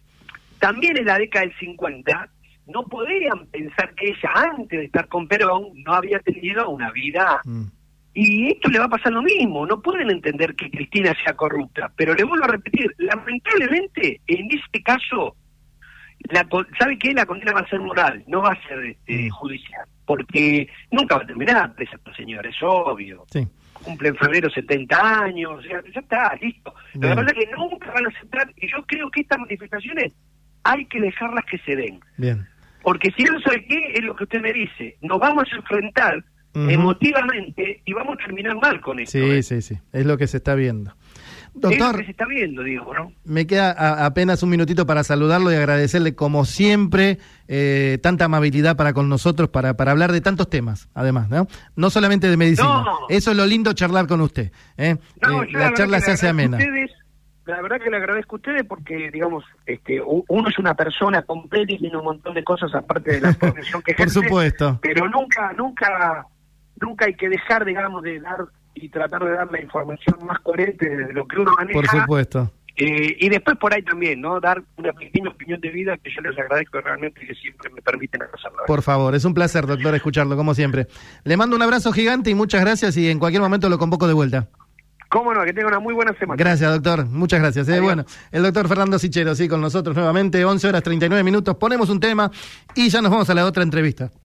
también 0.58 0.98
en 0.98 1.06
la 1.06 1.18
década 1.18 1.46
del 1.46 1.56
50 1.58 2.28
no 2.66 2.82
podían 2.84 3.46
pensar 3.46 3.94
que 3.94 4.08
ella 4.08 4.30
antes 4.34 4.78
de 4.78 4.84
estar 4.84 5.08
con 5.08 5.26
Perón 5.26 5.68
no 5.84 5.94
había 5.94 6.18
tenido 6.20 6.68
una 6.68 6.90
vida. 6.92 7.40
Mm. 7.44 7.64
y 8.12 8.50
esto 8.50 8.68
le 8.68 8.80
va 8.80 8.86
a 8.86 8.90
pasar 8.90 9.12
lo 9.12 9.22
mismo, 9.22 9.66
no 9.66 9.80
pueden 9.80 10.10
entender 10.10 10.54
que 10.54 10.70
Cristina 10.70 11.14
sea 11.24 11.34
corrupta, 11.34 11.90
pero 11.96 12.12
le 12.14 12.24
vuelvo 12.24 12.44
a 12.44 12.48
repetir, 12.48 12.92
lamentablemente 12.98 14.20
en 14.26 14.48
este 14.50 14.82
caso 14.82 15.36
la 16.32 16.46
¿sabe 16.78 16.98
qué? 16.98 17.12
La 17.12 17.26
condena 17.26 17.52
va 17.52 17.60
a 17.60 17.68
ser 17.68 17.80
moral, 17.80 18.22
no 18.26 18.42
va 18.42 18.52
a 18.52 18.68
ser 18.68 18.78
este, 18.84 19.26
Mm. 19.26 19.30
judicial, 19.30 19.86
porque 20.06 20.68
nunca 20.90 21.16
va 21.16 21.22
a 21.22 21.26
terminar 21.26 21.74
presa 21.74 21.96
esta 21.96 22.14
señora, 22.14 22.48
es 22.48 22.56
obvio 22.62 23.24
Sí. 23.30 23.46
cumple 23.74 24.08
en 24.10 24.16
febrero 24.16 24.50
70 24.50 25.22
años, 25.24 25.64
ya 25.64 25.82
está, 26.00 26.36
listo. 26.40 26.74
Bien. 26.94 27.10
que 27.10 27.16
pasa 27.22 27.30
es 27.36 27.44
que 27.46 27.50
nunca 27.56 27.92
van 27.92 28.06
a 28.06 28.08
aceptar, 28.08 28.52
y 28.56 28.68
yo 28.70 28.84
creo 28.86 29.10
que 29.10 29.20
estas 29.22 29.38
manifestaciones 29.38 30.12
hay 30.64 30.84
que 30.86 31.00
dejarlas 31.00 31.44
que 31.50 31.58
se 31.58 31.76
den. 31.76 32.00
Bien. 32.18 32.46
Porque 32.82 33.10
si 33.16 33.24
no 33.24 33.40
sabe 33.40 33.64
qué, 33.66 33.92
es 33.94 34.02
lo 34.04 34.14
que 34.16 34.24
usted 34.24 34.40
me 34.40 34.52
dice, 34.52 34.96
nos 35.02 35.18
vamos 35.18 35.44
a 35.52 35.56
enfrentar 35.56 36.22
emotivamente 36.90 37.80
y 37.84 37.92
vamos 37.92 38.14
a 38.20 38.24
terminar 38.26 38.56
mal 38.60 38.80
con 38.80 38.98
esto. 38.98 39.18
Sí, 39.18 39.24
¿eh? 39.24 39.42
sí, 39.42 39.62
sí. 39.62 39.78
Es 39.92 40.04
lo 40.06 40.16
que 40.18 40.26
se 40.26 40.38
está 40.38 40.54
viendo. 40.54 40.92
Es 41.54 41.62
lo 41.62 41.68
Doctor, 41.70 41.98
que 41.98 42.04
se 42.04 42.10
está 42.12 42.26
viendo, 42.26 42.62
digo, 42.62 42.92
¿no? 42.94 43.12
me 43.24 43.46
queda 43.46 43.72
a- 43.72 44.06
apenas 44.06 44.42
un 44.42 44.50
minutito 44.50 44.86
para 44.86 45.02
saludarlo 45.04 45.52
y 45.52 45.56
agradecerle, 45.56 46.14
como 46.14 46.44
siempre, 46.44 47.18
eh, 47.48 47.98
tanta 48.02 48.26
amabilidad 48.26 48.76
para 48.76 48.92
con 48.92 49.08
nosotros, 49.08 49.48
para, 49.50 49.74
para 49.74 49.90
hablar 49.90 50.12
de 50.12 50.20
tantos 50.20 50.48
temas, 50.48 50.88
además, 50.94 51.28
¿no? 51.28 51.48
No 51.76 51.90
solamente 51.90 52.28
de 52.28 52.36
medicina. 52.36 52.68
No. 52.84 52.98
Eso 53.08 53.32
es 53.32 53.36
lo 53.36 53.46
lindo 53.46 53.72
charlar 53.72 54.06
con 54.06 54.20
usted. 54.20 54.52
¿eh? 54.78 54.96
No, 55.22 55.42
Eh, 55.42 55.48
yo 55.50 55.58
la 55.58 55.64
verdad 55.64 55.76
charla 55.76 56.00
se 56.00 56.12
hace 56.12 56.28
amena. 56.28 56.56
ustedes, 56.56 56.90
la 57.46 57.60
verdad 57.62 57.80
que 57.82 57.90
le 57.90 57.96
agradezco 57.96 58.36
a 58.36 58.38
ustedes 58.38 58.62
porque, 58.64 59.10
digamos, 59.10 59.42
este, 59.66 60.00
uno 60.00 60.48
es 60.48 60.58
una 60.58 60.74
persona 60.74 61.22
completa 61.22 61.72
y 61.72 61.78
tiene 61.78 61.96
un 61.96 62.04
montón 62.04 62.32
de 62.34 62.44
cosas 62.44 62.72
aparte 62.74 63.12
de 63.12 63.20
la 63.20 63.32
profesión 63.38 63.82
que 63.82 63.92
Por 63.94 64.06
ejerce. 64.06 64.20
supuesto. 64.22 64.78
pero 64.80 65.08
nunca, 65.08 65.52
nunca, 65.54 66.26
nunca 66.80 67.06
hay 67.06 67.14
que 67.14 67.28
dejar, 67.28 67.64
digamos, 67.64 68.02
de 68.04 68.20
dar 68.20 68.38
y 68.74 68.88
tratar 68.88 69.24
de 69.24 69.32
dar 69.32 69.50
la 69.50 69.60
información 69.60 70.16
más 70.24 70.38
coherente 70.40 70.88
de 70.88 71.12
lo 71.12 71.26
que 71.26 71.38
uno 71.38 71.52
maneja 71.56 71.80
Por 71.80 71.88
supuesto. 71.88 72.52
Eh, 72.76 73.16
y 73.18 73.28
después 73.28 73.58
por 73.58 73.74
ahí 73.74 73.82
también, 73.82 74.20
¿no? 74.20 74.40
Dar 74.40 74.62
una 74.78 74.92
pequeña 74.92 75.28
opinión 75.30 75.60
de 75.60 75.68
vida 75.68 75.98
que 75.98 76.10
yo 76.14 76.22
les 76.22 76.38
agradezco 76.38 76.80
realmente 76.80 77.20
que 77.26 77.34
siempre 77.34 77.68
me 77.70 77.82
permiten 77.82 78.22
hacerlo. 78.22 78.60
Por 78.66 78.82
favor, 78.82 79.14
es 79.14 79.24
un 79.24 79.34
placer, 79.34 79.66
doctor, 79.66 79.94
escucharlo, 79.94 80.36
como 80.36 80.54
siempre. 80.54 80.86
Le 81.24 81.36
mando 81.36 81.56
un 81.56 81.62
abrazo 81.62 81.92
gigante 81.92 82.30
y 82.30 82.34
muchas 82.34 82.62
gracias 82.62 82.96
y 82.96 83.10
en 83.10 83.18
cualquier 83.18 83.42
momento 83.42 83.68
lo 83.68 83.78
convoco 83.78 84.06
de 84.06 84.14
vuelta. 84.14 84.48
Cómo 85.10 85.34
no, 85.34 85.44
que 85.44 85.52
tenga 85.52 85.66
una 85.66 85.80
muy 85.80 85.92
buena 85.92 86.14
semana. 86.14 86.38
Gracias, 86.38 86.72
doctor. 86.72 87.04
Muchas 87.04 87.40
gracias. 87.40 87.68
Eh. 87.68 87.80
Bueno, 87.80 88.04
el 88.30 88.44
doctor 88.44 88.68
Fernando 88.68 88.96
Sichero, 88.96 89.34
sí, 89.34 89.48
con 89.48 89.60
nosotros 89.60 89.96
nuevamente, 89.96 90.44
11 90.44 90.68
horas 90.68 90.82
39 90.84 91.24
minutos. 91.24 91.56
Ponemos 91.56 91.90
un 91.90 91.98
tema 91.98 92.30
y 92.76 92.88
ya 92.88 93.02
nos 93.02 93.10
vamos 93.10 93.28
a 93.28 93.34
la 93.34 93.44
otra 93.44 93.64
entrevista. 93.64 94.12